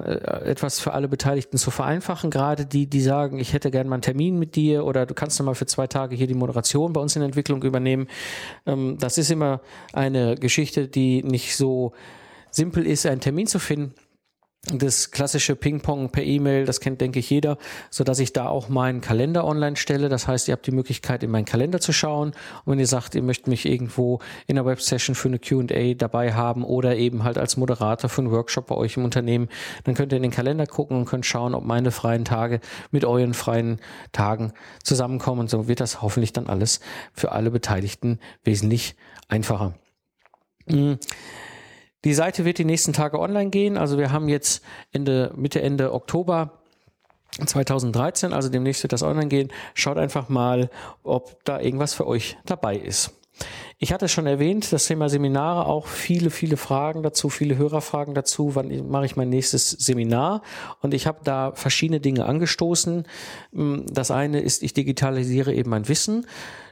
etwas 0.45 0.81
für 0.81 0.93
alle 0.93 1.07
Beteiligten 1.07 1.57
zu 1.57 1.71
vereinfachen. 1.71 2.31
Gerade 2.31 2.67
die, 2.67 2.89
die 2.89 3.01
sagen, 3.01 3.39
ich 3.39 3.53
hätte 3.53 3.71
gerne 3.71 3.89
mal 3.89 3.95
einen 3.95 4.03
Termin 4.03 4.41
mit 4.41 4.57
dir 4.57 4.85
oder 4.85 5.07
du 5.07 5.15
kannst 5.15 5.41
mal 5.41 5.55
für 5.55 5.67
zwei 5.67 5.87
Tage 5.87 6.17
hier 6.17 6.27
die 6.27 6.35
Moderation 6.35 6.93
bei 6.93 7.01
uns 7.01 7.15
in 7.15 7.23
Entwicklung 7.23 7.63
übernehmen. 7.63 8.09
Ähm, 8.67 8.99
das 8.99 9.19
ist 9.19 9.31
immer 9.31 9.61
eine 9.93 10.35
Geschichte, 10.35 10.89
die 10.89 11.23
nicht 11.23 11.55
so 11.55 11.93
simpel 12.51 12.89
ist, 12.89 13.07
einen 13.07 13.21
Termin 13.21 13.47
zu 13.47 13.61
finden 13.61 13.95
das 14.73 15.11
klassische 15.11 15.57
Ping-Pong 15.57 16.11
per 16.11 16.23
E-Mail, 16.23 16.65
das 16.65 16.81
kennt, 16.81 17.01
denke 17.01 17.19
ich, 17.19 17.29
jeder, 17.29 17.59
so 17.91 18.03
dass 18.03 18.19
ich 18.19 18.33
da 18.33 18.49
auch 18.49 18.69
meinen 18.69 19.01
Kalender 19.01 19.45
online 19.45 19.77
stelle. 19.77 20.09
Das 20.09 20.27
heißt, 20.27 20.49
ihr 20.49 20.53
habt 20.53 20.67
die 20.67 20.71
Möglichkeit, 20.71 21.23
in 21.23 21.31
meinen 21.31 21.45
Kalender 21.45 21.81
zu 21.81 21.93
schauen. 21.93 22.29
Und 22.65 22.73
wenn 22.73 22.79
ihr 22.79 22.87
sagt, 22.87 23.15
ihr 23.15 23.23
möchtet 23.23 23.49
mich 23.49 23.67
irgendwo 23.67 24.21
in 24.47 24.59
einer 24.59 24.67
Web-Session 24.67 25.15
für 25.15 25.29
eine 25.29 25.39
Q&A 25.39 25.95
dabei 25.95 26.33
haben 26.33 26.65
oder 26.65 26.97
eben 26.97 27.25
halt 27.25 27.37
als 27.37 27.57
Moderator 27.57 28.09
für 28.09 28.23
einen 28.23 28.31
Workshop 28.31 28.67
bei 28.69 28.75
euch 28.75 28.97
im 28.97 29.05
Unternehmen, 29.05 29.49
dann 29.85 29.95
könnt 29.95 30.13
ihr 30.13 30.17
in 30.17 30.23
den 30.23 30.33
Kalender 30.33 30.67
gucken 30.67 30.97
und 30.97 31.05
könnt 31.05 31.27
schauen, 31.27 31.55
ob 31.55 31.65
meine 31.65 31.91
freien 31.91 32.25
Tage 32.25 32.61
mit 32.91 33.05
euren 33.05 33.35
freien 33.35 33.81
Tagen 34.13 34.53
zusammenkommen. 34.83 35.41
Und 35.41 35.51
so 35.51 35.69
wird 35.69 35.81
das 35.81 36.01
hoffentlich 36.01 36.33
dann 36.33 36.47
alles 36.47 36.81
für 37.13 37.33
alle 37.33 37.51
Beteiligten 37.51 38.19
wesentlich 38.45 38.97
einfacher. 39.29 39.75
Mhm. 40.67 40.99
Die 42.05 42.15
Seite 42.15 42.45
wird 42.45 42.59
die 42.59 42.65
nächsten 42.65 42.93
Tage 42.93 43.19
online 43.19 43.51
gehen. 43.51 43.77
Also 43.77 43.99
wir 43.99 44.13
haben 44.13 44.29
jetzt 44.29 44.63
Ende, 44.93 45.33
Mitte, 45.37 45.63
Ende 45.63 45.93
Oktober 45.93 46.53
2013, 47.45 48.33
also 48.33 48.49
demnächst 48.49 48.83
wird 48.83 48.93
das 48.93 49.03
online 49.03 49.29
gehen. 49.29 49.51
Schaut 49.75 49.99
einfach 49.99 50.29
mal, 50.29 50.71
ob 51.03 51.43
da 51.45 51.61
irgendwas 51.61 51.95
für 51.95 52.07
euch 52.07 52.37
dabei 52.45 52.77
ist. 52.77 53.13
Ich 53.79 53.93
hatte 53.93 54.09
schon 54.09 54.27
erwähnt, 54.27 54.73
das 54.73 54.87
Thema 54.87 55.09
Seminare, 55.09 55.67
auch 55.67 55.87
viele, 55.87 56.31
viele 56.31 56.57
Fragen 56.57 57.03
dazu, 57.03 57.29
viele 57.29 57.57
Hörerfragen 57.57 58.15
dazu. 58.15 58.55
Wann 58.55 58.89
mache 58.89 59.07
ich 59.07 59.17
mein 59.17 59.29
nächstes 59.29 59.71
Seminar? 59.71 60.43
Und 60.81 60.95
ich 60.95 61.07
habe 61.07 61.21
da 61.25 61.53
verschiedene 61.55 62.01
Dinge 62.01 62.27
angestoßen. 62.27 63.05
Das 63.53 64.11
eine 64.11 64.41
ist, 64.41 64.63
ich 64.63 64.75
digitalisiere 64.75 65.53
eben 65.53 65.71
mein 65.71 65.89
Wissen. 65.89 66.27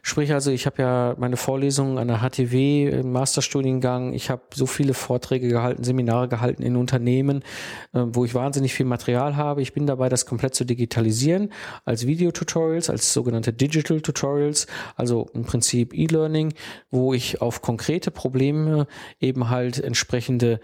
Sprich 0.04 0.32
also, 0.32 0.50
ich 0.50 0.66
habe 0.66 0.82
ja 0.82 1.14
meine 1.16 1.36
Vorlesungen 1.36 1.96
an 1.96 2.08
der 2.08 2.18
HTW 2.18 2.88
im 2.88 3.12
Masterstudiengang, 3.12 4.14
ich 4.14 4.30
habe 4.30 4.42
so 4.52 4.66
viele 4.66 4.94
Vorträge 4.94 5.46
gehalten, 5.46 5.84
Seminare 5.84 6.26
gehalten 6.26 6.64
in 6.64 6.74
Unternehmen, 6.74 7.44
äh, 7.92 8.00
wo 8.06 8.24
ich 8.24 8.34
wahnsinnig 8.34 8.74
viel 8.74 8.84
Material 8.84 9.36
habe. 9.36 9.62
Ich 9.62 9.72
bin 9.72 9.86
dabei, 9.86 10.08
das 10.08 10.26
komplett 10.26 10.56
zu 10.56 10.64
digitalisieren 10.64 11.52
als 11.84 12.04
Videotutorials, 12.04 12.90
als 12.90 13.12
sogenannte 13.12 13.52
Digital 13.52 14.00
Tutorials, 14.00 14.66
also 14.96 15.30
im 15.34 15.44
Prinzip 15.44 15.94
E-Learning, 15.94 16.52
wo 16.92 17.12
ich 17.12 17.40
auf 17.40 17.62
konkrete 17.62 18.12
Probleme 18.12 18.86
eben 19.18 19.50
halt 19.50 19.80
entsprechende 19.80 20.60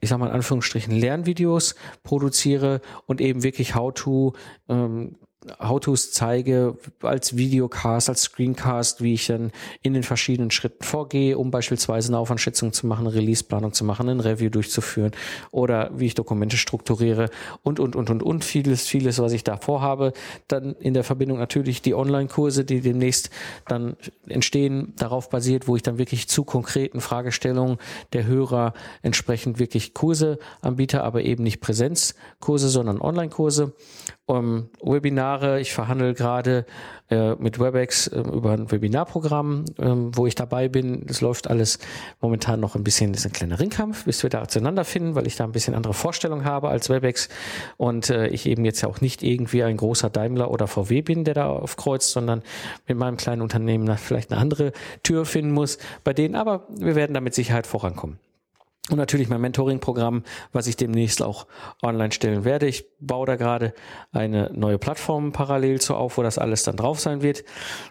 ich 0.00 0.08
sag 0.08 0.18
mal 0.18 0.26
in 0.26 0.32
Anführungsstrichen 0.32 0.92
Lernvideos 0.92 1.76
produziere 2.02 2.80
und 3.06 3.20
eben 3.20 3.44
wirklich 3.44 3.76
How-to 3.76 4.32
ähm, 4.68 5.16
How-Tos 5.60 6.12
zeige 6.12 6.76
als 7.02 7.36
Videocast, 7.36 8.08
als 8.08 8.22
Screencast, 8.22 9.02
wie 9.02 9.14
ich 9.14 9.26
dann 9.26 9.50
in 9.82 9.94
den 9.94 10.04
verschiedenen 10.04 10.50
Schritten 10.50 10.84
vorgehe, 10.84 11.36
um 11.36 11.50
beispielsweise 11.50 12.08
eine 12.08 12.18
Aufwandschätzung 12.18 12.72
zu 12.72 12.86
machen, 12.86 13.06
eine 13.06 13.14
Releaseplanung 13.14 13.72
zu 13.72 13.84
machen, 13.84 14.08
ein 14.08 14.20
Review 14.20 14.50
durchzuführen 14.50 15.12
oder 15.50 15.90
wie 15.94 16.06
ich 16.06 16.14
Dokumente 16.14 16.56
strukturiere 16.56 17.28
und, 17.62 17.80
und, 17.80 17.96
und, 17.96 18.10
und, 18.10 18.22
und 18.22 18.44
vieles, 18.44 18.86
vieles, 18.86 19.18
was 19.18 19.32
ich 19.32 19.42
da 19.42 19.56
vorhabe. 19.56 20.12
Dann 20.46 20.74
in 20.76 20.94
der 20.94 21.04
Verbindung 21.04 21.38
natürlich 21.38 21.82
die 21.82 21.94
Online-Kurse, 21.94 22.64
die 22.64 22.80
demnächst 22.80 23.30
dann 23.66 23.96
entstehen, 24.28 24.92
darauf 24.96 25.28
basiert, 25.28 25.66
wo 25.66 25.74
ich 25.74 25.82
dann 25.82 25.98
wirklich 25.98 26.28
zu 26.28 26.44
konkreten 26.44 27.00
Fragestellungen 27.00 27.78
der 28.12 28.26
Hörer 28.26 28.74
entsprechend 29.02 29.58
wirklich 29.58 29.92
Kurse 29.92 30.38
anbiete, 30.60 31.02
aber 31.02 31.22
eben 31.22 31.42
nicht 31.42 31.60
Präsenzkurse, 31.60 32.68
sondern 32.68 33.00
Online-Kurse 33.00 33.74
um, 34.32 34.68
Webinare. 34.82 35.60
Ich 35.60 35.72
verhandle 35.72 36.14
gerade 36.14 36.64
äh, 37.10 37.34
mit 37.34 37.58
WebEx 37.58 38.06
äh, 38.06 38.20
über 38.20 38.52
ein 38.52 38.70
Webinarprogramm, 38.70 39.64
äh, 39.78 39.84
wo 39.86 40.26
ich 40.26 40.34
dabei 40.34 40.68
bin. 40.68 41.04
Das 41.06 41.20
läuft 41.20 41.50
alles 41.50 41.78
momentan 42.20 42.58
noch 42.60 42.74
ein 42.74 42.84
bisschen, 42.84 43.12
das 43.12 43.20
ist 43.22 43.26
ein 43.26 43.32
kleiner 43.32 43.60
Ringkampf, 43.60 44.04
bis 44.04 44.22
wir 44.22 44.30
da 44.30 44.48
zueinander 44.48 44.84
finden, 44.84 45.14
weil 45.14 45.26
ich 45.26 45.36
da 45.36 45.44
ein 45.44 45.52
bisschen 45.52 45.74
andere 45.74 45.92
Vorstellungen 45.92 46.44
habe 46.44 46.70
als 46.70 46.88
WebEx 46.88 47.28
und 47.76 48.08
äh, 48.08 48.28
ich 48.28 48.46
eben 48.46 48.64
jetzt 48.64 48.80
ja 48.80 48.88
auch 48.88 49.00
nicht 49.00 49.22
irgendwie 49.22 49.62
ein 49.62 49.76
großer 49.76 50.08
Daimler 50.08 50.50
oder 50.50 50.66
VW 50.66 51.02
bin, 51.02 51.24
der 51.24 51.34
da 51.34 51.46
aufkreuzt, 51.46 52.10
sondern 52.10 52.42
mit 52.86 52.96
meinem 52.96 53.18
kleinen 53.18 53.42
Unternehmen 53.42 53.94
vielleicht 53.98 54.32
eine 54.32 54.40
andere 54.40 54.72
Tür 55.02 55.26
finden 55.26 55.52
muss 55.52 55.78
bei 56.04 56.14
denen. 56.14 56.34
Aber 56.34 56.66
wir 56.70 56.94
werden 56.94 57.12
da 57.12 57.20
mit 57.20 57.34
Sicherheit 57.34 57.66
vorankommen. 57.66 58.18
Und 58.90 58.98
natürlich 58.98 59.28
mein 59.28 59.40
Mentoring-Programm, 59.40 60.24
was 60.50 60.66
ich 60.66 60.76
demnächst 60.76 61.22
auch 61.22 61.46
online 61.84 62.10
stellen 62.10 62.44
werde. 62.44 62.66
Ich 62.66 62.84
baue 62.98 63.26
da 63.26 63.36
gerade 63.36 63.74
eine 64.10 64.50
neue 64.52 64.76
Plattform 64.76 65.30
parallel 65.30 65.80
zu 65.80 65.94
auf, 65.94 66.18
wo 66.18 66.24
das 66.24 66.36
alles 66.36 66.64
dann 66.64 66.74
drauf 66.74 66.98
sein 66.98 67.22
wird. 67.22 67.44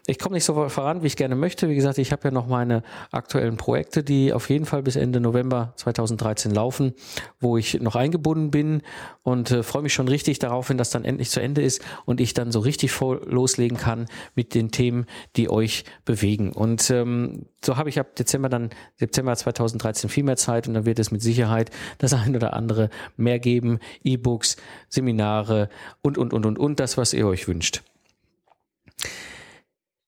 Ich 0.05 0.19
komme 0.19 0.35
nicht 0.35 0.43
so 0.43 0.67
voran, 0.67 1.01
wie 1.01 1.07
ich 1.07 1.15
gerne 1.15 1.37
möchte. 1.37 1.69
Wie 1.69 1.75
gesagt, 1.75 1.97
ich 1.97 2.11
habe 2.11 2.25
ja 2.25 2.31
noch 2.31 2.45
meine 2.45 2.83
aktuellen 3.09 3.55
Projekte, 3.55 4.03
die 4.03 4.33
auf 4.33 4.49
jeden 4.49 4.65
Fall 4.65 4.83
bis 4.83 4.97
Ende 4.97 5.21
November 5.21 5.71
2013 5.77 6.53
laufen, 6.53 6.93
wo 7.39 7.55
ich 7.55 7.79
noch 7.79 7.95
eingebunden 7.95 8.51
bin 8.51 8.81
und 9.23 9.49
äh, 9.49 9.63
freue 9.63 9.83
mich 9.83 9.93
schon 9.93 10.09
richtig 10.09 10.39
darauf, 10.39 10.69
wenn 10.69 10.77
das 10.77 10.89
dann 10.89 11.05
endlich 11.05 11.29
zu 11.29 11.41
Ende 11.41 11.61
ist 11.61 11.81
und 12.03 12.19
ich 12.19 12.33
dann 12.33 12.51
so 12.51 12.59
richtig 12.59 12.91
voll 12.91 13.21
loslegen 13.29 13.77
kann 13.77 14.07
mit 14.35 14.53
den 14.55 14.71
Themen, 14.71 15.05
die 15.37 15.49
euch 15.49 15.85
bewegen. 16.03 16.51
Und 16.51 16.89
ähm, 16.89 17.45
so 17.63 17.77
habe 17.77 17.87
ich 17.87 17.97
ab 17.97 18.15
Dezember 18.17 18.49
dann, 18.49 18.71
Dezember 18.99 19.35
2013 19.37 20.09
viel 20.09 20.25
mehr 20.25 20.35
Zeit 20.35 20.67
und 20.67 20.73
dann 20.73 20.80
wird 20.85 20.99
es 20.99 21.11
mit 21.11 21.21
Sicherheit 21.21 21.71
das 21.97 22.13
ein 22.13 22.35
oder 22.35 22.53
andere 22.53 22.89
mehr 23.17 23.39
geben. 23.39 23.79
E-Books, 24.03 24.57
Seminare 24.89 25.69
und, 26.01 26.17
und, 26.17 26.33
und, 26.33 26.45
und, 26.45 26.59
und 26.59 26.79
das, 26.79 26.97
was 26.97 27.13
ihr 27.13 27.27
euch 27.27 27.47
wünscht. 27.47 27.83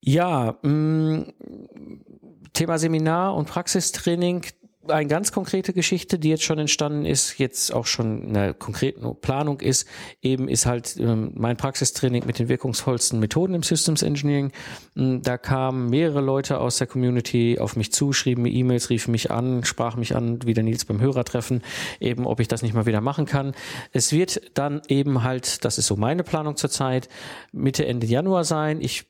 Ja, 0.01 0.57
mh, 0.61 0.69
mm, 0.69 1.33
Thema 2.53 2.77
Seminar 2.77 3.35
und 3.35 3.47
Praxistraining 3.47 4.45
eine 4.87 5.07
ganz 5.07 5.31
konkrete 5.31 5.73
Geschichte, 5.73 6.19
die 6.19 6.29
jetzt 6.29 6.43
schon 6.43 6.59
entstanden 6.59 7.05
ist, 7.05 7.37
jetzt 7.37 7.73
auch 7.73 7.85
schon 7.85 8.29
eine 8.29 8.53
konkrete 8.53 9.13
Planung 9.21 9.59
ist, 9.61 9.87
eben 10.21 10.47
ist 10.47 10.65
halt 10.65 10.97
ähm, 10.99 11.31
mein 11.35 11.57
Praxistraining 11.57 12.25
mit 12.25 12.39
den 12.39 12.49
wirkungsvollsten 12.49 13.19
Methoden 13.19 13.53
im 13.53 13.63
Systems 13.63 14.01
Engineering. 14.01 14.51
Mm, 14.95 15.21
da 15.21 15.37
kamen 15.37 15.89
mehrere 15.89 16.21
Leute 16.21 16.59
aus 16.59 16.77
der 16.77 16.87
Community 16.87 17.57
auf 17.59 17.75
mich 17.75 17.91
zu, 17.91 18.13
schrieben 18.13 18.43
mir 18.43 18.51
E-Mails, 18.51 18.89
riefen 18.89 19.11
mich 19.11 19.31
an, 19.31 19.63
sprachen 19.63 19.99
mich 19.99 20.15
an, 20.15 20.39
wie 20.45 20.53
der 20.53 20.63
Nils 20.63 20.85
beim 20.85 20.99
Hörertreffen, 20.99 21.61
eben 21.99 22.25
ob 22.25 22.39
ich 22.39 22.47
das 22.47 22.61
nicht 22.61 22.73
mal 22.73 22.85
wieder 22.85 23.01
machen 23.01 23.25
kann. 23.25 23.53
Es 23.91 24.11
wird 24.11 24.41
dann 24.53 24.81
eben 24.87 25.23
halt, 25.23 25.63
das 25.65 25.77
ist 25.77 25.87
so 25.87 25.95
meine 25.95 26.23
Planung 26.23 26.57
zurzeit, 26.57 27.09
Mitte, 27.51 27.85
Ende 27.85 28.07
Januar 28.07 28.43
sein. 28.43 28.81
Ich 28.81 29.05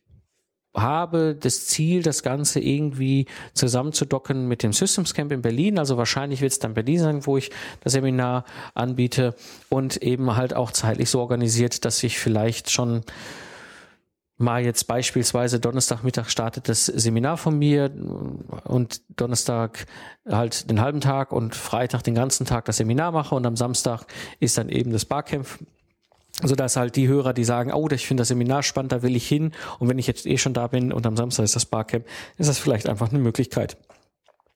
habe 0.76 1.36
das 1.36 1.68
Ziel, 1.68 2.02
das 2.02 2.24
Ganze 2.24 2.60
irgendwie 2.60 3.28
zusammenzudocken 3.54 4.48
mit 4.48 4.64
dem 4.64 4.74
Systems 4.74 5.14
Camp 5.14 5.32
in 5.32 5.42
Berlin. 5.42 5.78
Also 5.78 5.98
wahrscheinlich 5.98 6.42
wird 6.42 6.52
es 6.52 6.60
dann 6.60 6.74
Berlin 6.74 7.00
sein, 7.00 7.26
wo 7.26 7.38
ich 7.38 7.52
das 7.82 7.94
Seminar 7.94 8.46
anbiete 8.74 9.36
und 9.70 9.98
eben 9.98 10.36
halt 10.36 10.56
auch 10.56 10.72
zeitlich 10.72 11.10
so 11.10 11.20
organisiert, 11.20 11.86
dass 11.86 12.02
ich 12.04 12.18
vielleicht 12.18 12.72
schon 12.72 13.04
mal 14.38 14.64
jetzt 14.64 14.86
beispielsweise 14.88 15.60
Donnerstagmittag 15.60 16.30
startet 16.30 16.68
das 16.68 16.88
Seminar 16.88 17.38
von 17.38 17.58
mir 17.58 17.92
und 18.64 19.02
Donnerstag 19.10 19.86
halt 20.28 20.70
den 20.70 20.82
halben 20.82 21.02
Tag 21.02 21.32
und 21.32 21.56
Freitag 21.56 22.04
den 22.04 22.16
ganzen 22.16 22.46
Tag 22.46 22.66
das 22.66 22.78
Seminar 22.78 23.12
mache 23.12 23.36
und 23.36 23.46
am 23.46 23.56
Samstag 23.56 24.06
ist 24.40 24.58
dann 24.58 24.70
eben 24.70 24.92
das 24.92 25.06
Barcamp 25.06 25.48
sodass 26.44 26.76
halt 26.76 26.96
die 26.96 27.08
Hörer, 27.08 27.34
die 27.34 27.44
sagen, 27.44 27.72
oh, 27.74 27.88
ich 27.90 28.08
finde 28.08 28.22
das 28.22 28.30
Seminar 28.30 28.64
spannend, 28.64 28.92
da 28.92 29.02
will 29.02 29.16
ich 29.16 29.28
hin 29.28 29.52
und 29.80 29.90
wenn 29.90 30.00
ich 30.00 30.08
jetzt 30.08 30.26
eh 30.26 30.38
schon 30.38 30.54
da 30.54 30.68
bin 30.68 30.92
und 30.92 31.06
am 31.06 31.18
Samstag 31.18 31.44
ist 31.44 31.56
das 31.56 31.66
Barcamp, 31.66 32.06
ist 32.38 32.50
das 32.50 32.60
vielleicht 32.60 32.88
einfach 32.88 33.10
eine 33.10 33.20
Möglichkeit. 33.20 33.78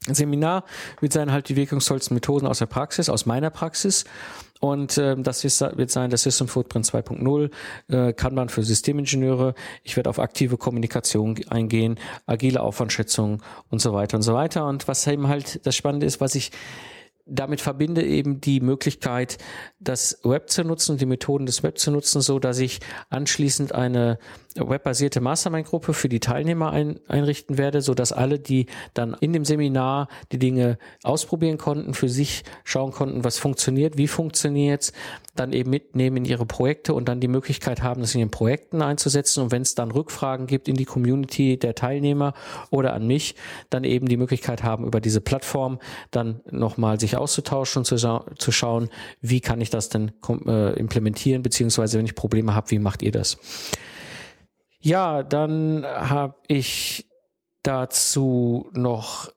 Ein 0.07 0.15
Seminar 0.15 0.63
wird 1.01 1.11
sein 1.11 1.31
halt 1.31 1.49
die 1.49 1.55
wirkungsvollsten 1.55 2.15
Methoden 2.15 2.47
aus 2.47 2.59
der 2.59 2.65
Praxis, 2.65 3.09
aus 3.09 3.25
meiner 3.25 3.49
Praxis. 3.49 4.05
Und 4.59 4.97
äh, 4.97 5.15
das 5.17 5.43
wird 5.43 5.91
sein 5.91 6.09
das 6.09 6.23
System 6.23 6.47
Footprint 6.47 6.85
2.0, 6.85 7.51
äh, 7.89 8.13
kann 8.13 8.33
man 8.33 8.49
für 8.49 8.63
Systemingenieure. 8.63 9.53
Ich 9.83 9.97
werde 9.97 10.09
auf 10.09 10.19
aktive 10.19 10.57
Kommunikation 10.57 11.35
eingehen, 11.49 11.99
agile 12.25 12.61
Aufwandschätzung 12.61 13.43
und 13.69 13.81
so 13.81 13.93
weiter 13.93 14.17
und 14.17 14.23
so 14.23 14.33
weiter. 14.33 14.65
Und 14.65 14.87
was 14.87 15.05
eben 15.07 15.27
halt 15.27 15.65
das 15.65 15.75
Spannende 15.75 16.05
ist, 16.05 16.21
was 16.21 16.35
ich 16.35 16.51
damit 17.27 17.61
verbinde 17.61 18.03
eben 18.03 18.41
die 18.41 18.61
Möglichkeit, 18.61 19.37
das 19.79 20.19
Web 20.23 20.49
zu 20.49 20.63
nutzen, 20.63 20.97
die 20.97 21.05
Methoden 21.05 21.45
des 21.45 21.63
Web 21.63 21.77
zu 21.77 21.91
nutzen, 21.91 22.21
so 22.21 22.39
dass 22.39 22.59
ich 22.59 22.79
anschließend 23.09 23.73
eine 23.73 24.17
webbasierte 24.55 25.21
Mastermind-Gruppe 25.21 25.93
für 25.93 26.09
die 26.09 26.19
Teilnehmer 26.19 26.71
ein, 26.71 26.99
einrichten 27.07 27.57
werde, 27.57 27.81
so 27.81 27.93
dass 27.93 28.11
alle, 28.11 28.39
die 28.39 28.67
dann 28.93 29.15
in 29.19 29.33
dem 29.33 29.45
Seminar 29.45 30.07
die 30.31 30.39
Dinge 30.39 30.77
ausprobieren 31.03 31.57
konnten, 31.57 31.93
für 31.93 32.09
sich 32.09 32.43
schauen 32.63 32.91
konnten, 32.91 33.23
was 33.23 33.37
funktioniert, 33.37 33.97
wie 33.97 34.07
funktioniert's, 34.07 34.93
dann 35.35 35.53
eben 35.53 35.69
mitnehmen 35.69 36.17
in 36.17 36.25
ihre 36.25 36.45
Projekte 36.45 36.93
und 36.93 37.07
dann 37.07 37.19
die 37.19 37.27
Möglichkeit 37.27 37.83
haben, 37.83 38.01
das 38.01 38.15
in 38.15 38.21
ihren 38.21 38.31
Projekten 38.31 38.81
einzusetzen. 38.81 39.43
Und 39.43 39.51
wenn 39.51 39.61
es 39.61 39.75
dann 39.75 39.91
Rückfragen 39.91 40.47
gibt 40.47 40.67
in 40.67 40.75
die 40.75 40.85
Community 40.85 41.57
der 41.57 41.75
Teilnehmer 41.75 42.33
oder 42.71 42.93
an 42.93 43.05
mich, 43.05 43.35
dann 43.69 43.83
eben 43.83 44.07
die 44.07 44.17
Möglichkeit 44.17 44.63
haben, 44.63 44.85
über 44.85 44.99
diese 44.99 45.21
Plattform 45.21 45.79
dann 46.09 46.41
nochmal 46.49 46.99
sich 46.99 47.16
auszutauschen 47.17 47.81
und 47.81 47.85
zu, 47.85 47.95
zu 47.95 48.51
schauen, 48.51 48.89
wie 49.21 49.41
kann 49.41 49.61
ich 49.61 49.69
das 49.69 49.89
denn 49.89 50.11
äh, 50.45 50.73
implementieren, 50.73 51.41
beziehungsweise 51.43 51.97
wenn 51.97 52.05
ich 52.05 52.15
Probleme 52.15 52.53
habe, 52.53 52.71
wie 52.71 52.79
macht 52.79 53.01
ihr 53.01 53.11
das? 53.11 53.37
Ja, 54.79 55.23
dann 55.23 55.85
habe 55.85 56.35
ich 56.47 57.09
dazu 57.63 58.69
noch 58.73 59.31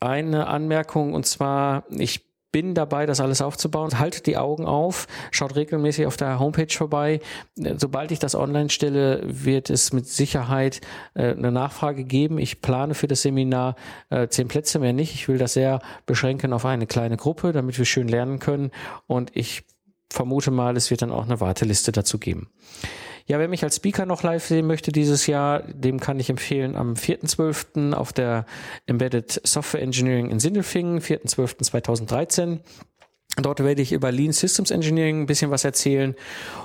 eine 0.00 0.46
Anmerkung 0.46 1.14
und 1.14 1.26
zwar, 1.26 1.84
ich 1.90 2.27
bin 2.52 2.74
dabei, 2.74 3.06
das 3.06 3.20
alles 3.20 3.42
aufzubauen. 3.42 3.98
Haltet 3.98 4.26
die 4.26 4.36
Augen 4.36 4.66
auf, 4.66 5.06
schaut 5.30 5.56
regelmäßig 5.56 6.06
auf 6.06 6.16
der 6.16 6.38
Homepage 6.38 6.72
vorbei. 6.72 7.20
Sobald 7.76 8.10
ich 8.10 8.18
das 8.18 8.34
online 8.34 8.70
stelle, 8.70 9.22
wird 9.24 9.70
es 9.70 9.92
mit 9.92 10.06
Sicherheit 10.06 10.80
äh, 11.14 11.32
eine 11.32 11.52
Nachfrage 11.52 12.04
geben. 12.04 12.38
Ich 12.38 12.62
plane 12.62 12.94
für 12.94 13.06
das 13.06 13.22
Seminar 13.22 13.76
äh, 14.10 14.28
zehn 14.28 14.48
Plätze 14.48 14.78
mehr 14.78 14.92
nicht. 14.92 15.14
Ich 15.14 15.28
will 15.28 15.38
das 15.38 15.52
sehr 15.52 15.80
beschränken 16.06 16.52
auf 16.52 16.64
eine 16.64 16.86
kleine 16.86 17.16
Gruppe, 17.16 17.52
damit 17.52 17.76
wir 17.78 17.84
schön 17.84 18.08
lernen 18.08 18.38
können. 18.38 18.70
Und 19.06 19.30
ich 19.34 19.64
vermute 20.10 20.50
mal, 20.50 20.76
es 20.76 20.90
wird 20.90 21.02
dann 21.02 21.12
auch 21.12 21.24
eine 21.24 21.40
Warteliste 21.40 21.92
dazu 21.92 22.18
geben. 22.18 22.48
Ja, 23.28 23.38
wer 23.38 23.48
mich 23.48 23.62
als 23.62 23.76
Speaker 23.76 24.06
noch 24.06 24.22
live 24.22 24.42
sehen 24.42 24.66
möchte 24.66 24.90
dieses 24.90 25.26
Jahr, 25.26 25.62
dem 25.62 26.00
kann 26.00 26.18
ich 26.18 26.30
empfehlen 26.30 26.74
am 26.76 26.94
4.12. 26.94 27.92
auf 27.92 28.14
der 28.14 28.46
Embedded 28.86 29.42
Software 29.44 29.82
Engineering 29.82 30.30
in 30.30 30.40
Sindelfingen, 30.40 31.00
4.12.2013. 31.00 32.60
Dort 33.36 33.62
werde 33.62 33.82
ich 33.82 33.92
über 33.92 34.10
Lean 34.10 34.32
Systems 34.32 34.70
Engineering 34.70 35.22
ein 35.22 35.26
bisschen 35.26 35.50
was 35.50 35.64
erzählen 35.64 36.16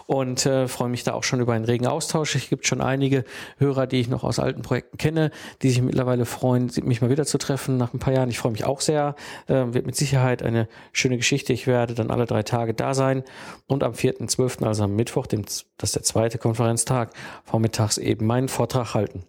und 0.08 0.46
äh, 0.46 0.68
freue 0.68 0.90
mich 0.90 1.04
da 1.04 1.14
auch 1.14 1.24
schon 1.24 1.40
über 1.40 1.54
einen 1.54 1.66
regen 1.66 1.86
Austausch. 1.86 2.36
Es 2.36 2.50
gibt 2.50 2.66
schon 2.66 2.82
einige 2.82 3.26
Hörer, 3.58 3.86
die 3.86 4.00
ich 4.00 4.08
noch 4.08 4.24
aus 4.24 4.40
alten 4.40 4.64
Projekten 4.64 4.98
kenne, 4.98 5.30
die 5.62 5.70
sich 5.70 5.82
mittlerweile 5.82 6.26
freuen, 6.26 6.72
mich 6.84 7.02
mal 7.02 7.12
wieder 7.12 7.26
zu 7.26 7.38
treffen 7.38 7.78
nach 7.78 7.94
ein 7.94 8.00
paar 8.00 8.14
Jahren. 8.14 8.30
Ich 8.30 8.40
freue 8.40 8.54
mich 8.54 8.66
auch 8.66 8.82
sehr. 8.82 9.16
Äh, 9.48 9.74
wird 9.74 9.86
mit 9.86 9.96
Sicherheit 9.96 10.42
eine 10.42 10.68
schöne 10.94 11.18
Geschichte. 11.18 11.54
Ich 11.54 11.68
werde 11.68 11.94
dann 11.94 12.10
alle 12.10 12.26
drei 12.26 12.44
Tage 12.44 12.74
da 12.74 12.94
sein 12.94 13.24
und 13.68 13.84
am 13.84 13.94
4.12., 13.94 14.66
also 14.66 14.86
am 14.86 14.96
Mittwoch, 14.96 15.28
dem, 15.28 15.44
das 15.44 15.90
ist 15.90 15.96
der 15.96 16.04
zweite 16.04 16.38
Konferenztag, 16.40 17.12
vormittags 17.44 17.98
eben 17.98 18.26
meinen 18.26 18.48
Vortrag 18.48 18.96
halten. 18.96 19.26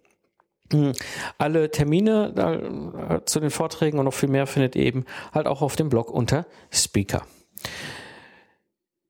Hm. 0.71 0.93
Alle 1.37 1.69
Termine 1.69 2.33
äh, 3.19 3.25
zu 3.25 3.39
den 3.39 3.51
Vorträgen 3.51 3.99
und 3.99 4.05
noch 4.05 4.13
viel 4.13 4.29
mehr 4.29 4.47
findet 4.47 4.75
ihr 4.75 4.83
eben 4.85 5.05
halt 5.33 5.47
auch 5.47 5.61
auf 5.61 5.75
dem 5.75 5.89
Blog 5.89 6.09
unter 6.09 6.45
Speaker. 6.71 7.25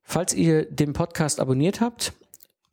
Falls 0.04 0.34
ihr 0.34 0.66
den 0.66 0.94
Podcast 0.94 1.40
abonniert 1.40 1.82
habt, 1.82 2.14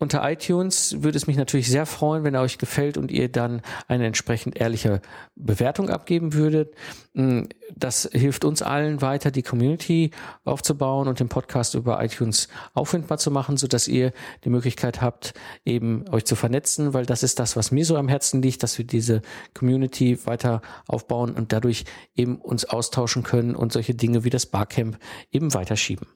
unter 0.02 0.28
iTunes 0.28 1.02
würde 1.02 1.16
es 1.16 1.26
mich 1.26 1.36
natürlich 1.36 1.68
sehr 1.68 1.86
freuen, 1.86 2.24
wenn 2.24 2.34
er 2.34 2.42
euch 2.42 2.58
gefällt 2.58 2.98
und 2.98 3.10
ihr 3.10 3.30
dann 3.30 3.62
eine 3.86 4.06
entsprechend 4.06 4.60
ehrliche 4.60 5.00
Bewertung 5.36 5.88
abgeben 5.88 6.34
würdet. 6.34 6.74
Mm, 7.14 7.42
das 7.74 8.08
hilft 8.12 8.44
uns 8.44 8.62
allen 8.62 9.00
weiter, 9.00 9.30
die 9.30 9.42
Community 9.42 10.10
aufzubauen 10.44 11.08
und 11.08 11.20
den 11.20 11.28
Podcast 11.28 11.74
über 11.74 12.02
iTunes 12.04 12.48
auffindbar 12.74 13.18
zu 13.18 13.30
machen, 13.30 13.56
so 13.56 13.66
dass 13.68 13.88
ihr 13.88 14.12
die 14.44 14.50
Möglichkeit 14.50 15.00
habt, 15.00 15.34
eben 15.64 16.04
euch 16.10 16.24
zu 16.24 16.34
vernetzen, 16.34 16.92
weil 16.92 17.06
das 17.06 17.22
ist 17.22 17.38
das, 17.38 17.56
was 17.56 17.70
mir 17.70 17.84
so 17.84 17.96
am 17.96 18.08
Herzen 18.08 18.42
liegt, 18.42 18.62
dass 18.62 18.76
wir 18.78 18.84
diese 18.84 19.22
Community 19.54 20.26
weiter 20.26 20.62
aufbauen 20.88 21.32
und 21.34 21.52
dadurch 21.52 21.84
eben 22.16 22.40
uns 22.40 22.64
austauschen 22.64 23.22
können 23.22 23.54
und 23.54 23.72
solche 23.72 23.94
Dinge 23.94 24.24
wie 24.24 24.30
das 24.30 24.46
Barcamp 24.46 24.98
eben 25.30 25.54
weiterschieben. 25.54 26.08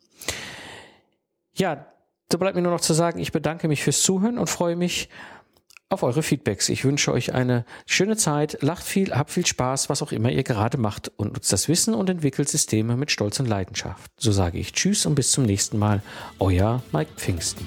Ja, 1.55 1.87
so 2.31 2.39
bleibt 2.39 2.57
mir 2.57 2.63
nur 2.63 2.73
noch 2.73 2.81
zu 2.81 2.95
sagen, 2.95 3.19
ich 3.19 3.33
bedanke 3.33 3.69
mich 3.69 3.83
fürs 3.83 4.03
Zuhören 4.03 4.39
und 4.39 4.51
freue 4.51 4.77
mich 4.77 5.09
auf 5.89 6.03
eure 6.03 6.23
Feedbacks. 6.23 6.69
Ich 6.69 6.85
wünsche 6.85 7.13
euch 7.13 7.33
eine 7.33 7.65
schöne 7.87 8.17
Zeit, 8.17 8.59
lacht 8.61 8.83
viel, 8.83 9.15
habt 9.15 9.31
viel 9.31 9.47
Spaß, 9.47 9.89
was 9.89 10.03
auch 10.03 10.11
immer 10.11 10.31
ihr 10.31 10.43
gerade 10.43 10.79
macht 10.79 11.13
und 11.17 11.35
nutzt 11.35 11.53
das 11.53 11.69
Wissen 11.69 11.95
und 11.95 12.11
entwickelt 12.11 12.49
Systeme 12.49 12.97
mit 12.97 13.13
Stolz 13.13 13.39
und 13.39 13.47
Leidenschaft. 13.47 14.11
So 14.17 14.33
sage 14.33 14.59
ich 14.59 14.73
Tschüss 14.73 15.07
und 15.07 15.15
bis 15.15 15.31
zum 15.31 15.45
nächsten 15.45 15.79
Mal. 15.79 16.03
Euer 16.41 16.83
Mike 16.93 17.13
Pfingsten. 17.17 17.65